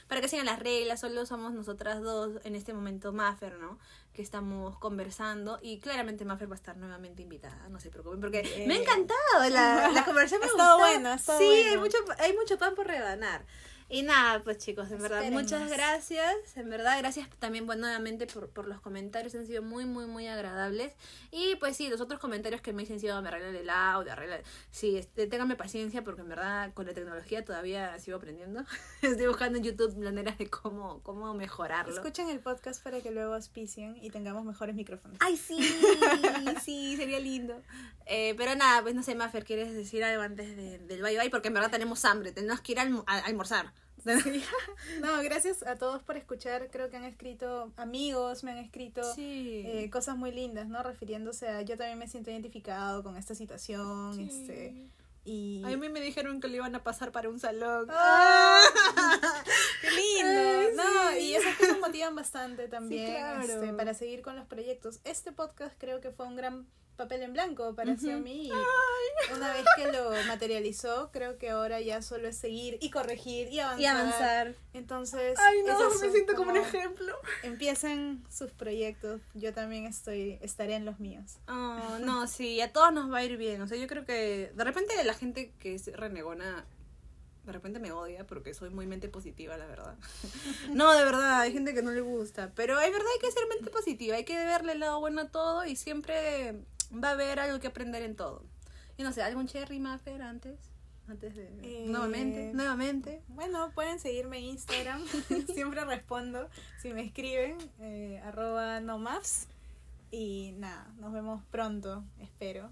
para 0.09 0.19
que 0.19 0.27
sigan 0.27 0.47
las 0.47 0.59
reglas, 0.59 0.99
solo 0.99 1.25
somos 1.25 1.53
nosotras 1.53 2.01
dos 2.01 2.41
en 2.43 2.55
este 2.55 2.73
momento 2.73 3.13
Maffer, 3.13 3.57
¿no? 3.59 3.79
Que 4.11 4.21
estamos 4.21 4.77
conversando 4.79 5.59
y 5.61 5.79
claramente 5.79 6.25
Maffer 6.25 6.49
va 6.49 6.55
a 6.55 6.57
estar 6.57 6.75
nuevamente 6.75 7.21
invitada, 7.21 7.69
no 7.69 7.79
se 7.79 7.89
preocupen, 7.89 8.19
porque 8.19 8.39
Eh. 8.43 8.65
me 8.67 8.73
ha 8.75 8.81
encantado 8.81 9.49
la, 9.49 9.89
la 9.93 10.03
conversación. 10.03 10.41
me 10.41 10.47
Ha 10.47 10.49
estado 10.51 10.77
gustó. 10.77 10.91
bueno, 10.91 11.09
ha 11.09 11.13
estado 11.15 11.39
Sí, 11.39 11.45
bueno. 11.45 11.69
hay 11.71 11.77
mucho, 11.77 11.97
hay 12.17 12.33
mucho 12.33 12.57
pan 12.57 12.75
por 12.75 12.87
rebanar. 12.87 13.45
Y 13.91 14.03
nada, 14.03 14.41
pues 14.43 14.59
chicos, 14.59 14.91
en 14.91 15.01
verdad, 15.01 15.23
Esperemos. 15.23 15.43
muchas 15.43 15.67
gracias. 15.69 16.35
En 16.55 16.69
verdad, 16.69 16.99
gracias 16.99 17.27
también 17.39 17.65
bueno, 17.65 17.81
nuevamente 17.87 18.27
por, 18.27 18.49
por 18.49 18.67
los 18.67 18.79
comentarios, 18.81 19.33
han 19.33 19.47
sido 19.47 19.63
muy, 19.63 19.85
muy, 19.85 20.05
muy 20.05 20.27
agradables. 20.27 20.93
Y 21.31 21.55
pues 21.55 21.75
sí, 21.75 21.89
los 21.89 21.99
otros 21.99 22.19
comentarios 22.19 22.61
que 22.61 22.71
me 22.71 22.83
dicen 22.83 22.99
sido 22.99 23.19
me 23.23 23.29
arreglan 23.29 23.55
el 23.55 23.69
audio, 23.69 24.11
arreglan... 24.11 24.41
Sí, 24.69 24.95
este, 24.97 25.25
ténganme 25.25 25.55
paciencia 25.55 26.03
porque 26.03 26.21
en 26.21 26.29
verdad 26.29 26.71
con 26.75 26.85
la 26.85 26.93
tecnología 26.93 27.43
todavía 27.43 27.97
sigo 27.97 28.17
aprendiendo. 28.17 28.63
Estoy 29.01 29.25
buscando 29.25 29.57
en 29.57 29.63
YouTube 29.63 29.97
maneras 29.97 30.37
de 30.37 30.47
cómo, 30.49 31.01
cómo 31.01 31.33
mejorarlo. 31.33 31.91
Escuchen 31.93 32.29
el 32.29 32.39
podcast 32.41 32.83
para 32.83 33.01
que 33.01 33.09
luego 33.09 33.33
auspicien 33.33 33.97
y 34.01 34.11
tengamos 34.11 34.45
mejores 34.45 34.75
micrófonos. 34.75 35.17
Ay, 35.19 35.35
sí, 35.35 35.57
sí, 36.63 36.95
sería 36.95 37.19
lindo. 37.19 37.59
Eh, 38.05 38.33
pero 38.37 38.55
nada, 38.55 38.81
pues 38.81 38.95
no 38.95 39.03
sé, 39.03 39.15
Maffer, 39.15 39.45
¿quieres 39.45 39.73
decir 39.73 40.03
algo 40.03 40.21
antes 40.23 40.55
de- 40.55 40.79
del 40.79 41.01
bye 41.01 41.17
bye? 41.17 41.29
Porque 41.29 41.47
en 41.49 41.53
verdad 41.55 41.69
tenemos 41.71 42.05
hambre, 42.05 42.31
tenemos 42.31 42.61
que 42.61 42.71
ir 42.73 42.79
a, 42.79 42.83
a- 43.07 43.25
a 43.25 43.29
No, 45.01 45.21
gracias 45.23 45.63
a 45.63 45.75
todos 45.75 46.03
por 46.03 46.17
escuchar. 46.17 46.69
Creo 46.71 46.89
que 46.89 46.97
han 46.97 47.05
escrito 47.05 47.71
amigos, 47.77 48.43
me 48.43 48.51
han 48.51 48.57
escrito 48.57 49.01
Sí. 49.15 49.63
eh, 49.65 49.89
cosas 49.91 50.17
muy 50.17 50.31
lindas, 50.31 50.67
¿no? 50.67 50.81
Refiriéndose 50.83 51.47
a 51.47 51.61
yo 51.61 51.77
también 51.77 51.97
me 51.99 52.07
siento 52.07 52.31
identificado 52.31 53.03
con 53.03 53.17
esta 53.17 53.35
situación, 53.35 54.19
este 54.19 54.87
y 55.25 55.61
A 55.65 55.77
mí 55.77 55.89
me 55.89 55.99
dijeron 56.01 56.39
que 56.39 56.47
le 56.47 56.55
iban 56.57 56.73
a 56.75 56.83
pasar 56.83 57.11
para 57.11 57.29
un 57.29 57.39
salón. 57.39 57.87
¡Ah! 57.91 58.61
¡Qué 59.81 59.91
lindo! 59.91 60.39
Ay, 60.39 60.67
no, 60.75 61.11
sí. 61.11 61.19
y 61.19 61.35
esas 61.35 61.55
cosas 61.57 61.79
motivan 61.79 62.15
bastante 62.29 62.67
también 62.67 63.11
claro. 63.11 63.41
este, 63.41 63.73
para 63.73 63.93
seguir 63.93 64.21
con 64.21 64.35
los 64.35 64.45
proyectos. 64.45 64.99
Este 65.03 65.31
podcast 65.31 65.75
creo 65.79 65.99
que 65.99 66.11
fue 66.11 66.27
un 66.27 66.35
gran 66.35 66.67
papel 66.95 67.23
en 67.23 67.33
blanco 67.33 67.73
para 67.75 67.95
Xiaomi 67.95 68.47
y 68.47 68.51
una 69.33 69.53
vez 69.53 69.65
que 69.77 69.89
lo 69.91 70.11
materializó, 70.27 71.09
creo 71.11 71.37
que 71.37 71.49
ahora 71.49 71.79
ya 71.79 72.01
solo 72.01 72.27
es 72.27 72.37
seguir 72.37 72.77
y 72.81 72.91
corregir 72.91 73.47
y 73.47 73.59
avanzar. 73.61 73.81
Y 73.81 73.85
avanzar. 73.85 74.55
Entonces, 74.73 75.39
Ay, 75.39 75.63
no, 75.65 75.89
me 75.89 76.11
siento 76.11 76.35
como 76.35 76.51
un 76.51 76.57
ejemplo. 76.57 77.15
Empiecen 77.41 78.23
sus 78.29 78.51
proyectos. 78.51 79.21
Yo 79.33 79.53
también 79.53 79.85
estoy 79.85 80.37
estaré 80.41 80.75
en 80.75 80.85
los 80.85 80.99
míos. 80.99 81.37
Oh, 81.47 81.97
no, 82.01 82.27
sí, 82.27 82.61
a 82.61 82.71
todos 82.71 82.93
nos 82.93 83.11
va 83.11 83.19
a 83.19 83.23
ir 83.23 83.37
bien. 83.37 83.61
O 83.61 83.67
sea, 83.67 83.77
yo 83.77 83.87
creo 83.87 84.05
que 84.05 84.51
de 84.53 84.63
repente 84.63 84.93
la 85.03 85.13
gente 85.13 85.53
que 85.57 85.75
es 85.75 85.87
renegona, 85.95 86.65
de 87.49 87.53
repente 87.53 87.79
me 87.79 87.91
odia 87.91 88.27
porque 88.27 88.53
soy 88.53 88.69
muy 88.69 88.85
mente 88.85 89.09
positiva, 89.09 89.57
la 89.57 89.65
verdad. 89.65 89.97
No, 90.69 90.93
de 90.93 91.03
verdad, 91.03 91.39
hay 91.39 91.51
gente 91.51 91.73
que 91.73 91.81
no 91.81 91.91
le 91.91 92.01
gusta. 92.01 92.51
Pero 92.55 92.79
es 92.79 92.91
verdad, 92.91 93.07
hay 93.11 93.19
que 93.19 93.31
ser 93.31 93.47
mente 93.49 93.71
positiva, 93.71 94.15
hay 94.15 94.23
que 94.23 94.35
verle 94.35 94.73
el 94.73 94.79
lado 94.79 94.99
bueno 94.99 95.21
a 95.21 95.29
todo 95.29 95.65
y 95.65 95.75
siempre 95.75 96.63
va 96.93 97.09
a 97.09 97.11
haber 97.13 97.39
algo 97.39 97.59
que 97.59 97.65
aprender 97.65 98.03
en 98.03 98.15
todo. 98.15 98.43
Y 98.97 99.03
no 99.03 99.11
sé, 99.11 99.23
¿algún 99.23 99.47
cherry 99.47 99.79
maffer 99.79 100.21
antes? 100.21 100.59
Antes 101.07 101.35
de... 101.35 101.47
Eh, 101.63 101.85
Nuevamente, 101.87 102.51
nuevamente. 102.53 103.23
Bueno, 103.29 103.71
pueden 103.73 103.99
seguirme 103.99 104.37
en 104.37 104.43
Instagram. 104.43 105.03
Siempre 105.55 105.83
respondo 105.85 106.49
si 106.79 106.93
me 106.93 107.01
escriben. 107.01 107.57
Eh, 107.79 108.21
arroba 108.23 108.79
nomafs. 108.79 109.47
Y 110.11 110.53
nada, 110.57 110.87
nos 110.99 111.11
vemos 111.13 111.41
pronto, 111.49 112.03
espero. 112.19 112.69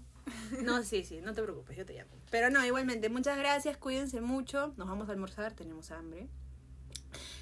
No, 0.62 0.82
sí, 0.82 1.04
sí, 1.04 1.20
no 1.22 1.32
te 1.32 1.42
preocupes, 1.42 1.76
yo 1.76 1.86
te 1.86 1.94
llamo. 1.94 2.10
Pero 2.30 2.50
no, 2.50 2.64
igualmente, 2.64 3.08
muchas 3.08 3.38
gracias, 3.38 3.76
cuídense 3.76 4.20
mucho, 4.20 4.74
nos 4.76 4.88
vamos 4.88 5.08
a 5.08 5.12
almorzar, 5.12 5.52
tenemos 5.54 5.90
hambre. 5.90 6.28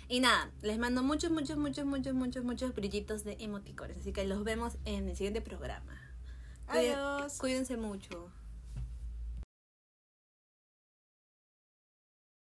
Y 0.09 0.20
nada, 0.20 0.53
les 0.62 0.79
mando 0.79 1.03
muchos, 1.03 1.31
muchos, 1.31 1.57
muchos, 1.57 1.85
muchos, 1.85 2.14
muchos, 2.14 2.44
muchos 2.44 2.75
brillitos 2.75 3.25
de 3.25 3.37
emoticones. 3.40 3.99
Así 3.99 4.12
que 4.12 4.25
los 4.25 4.44
vemos 4.44 4.79
en 4.85 5.09
el 5.09 5.16
siguiente 5.16 5.40
programa. 5.40 6.01
Adiós. 6.68 7.38
Cuídense 7.38 7.77
mucho. 7.77 8.31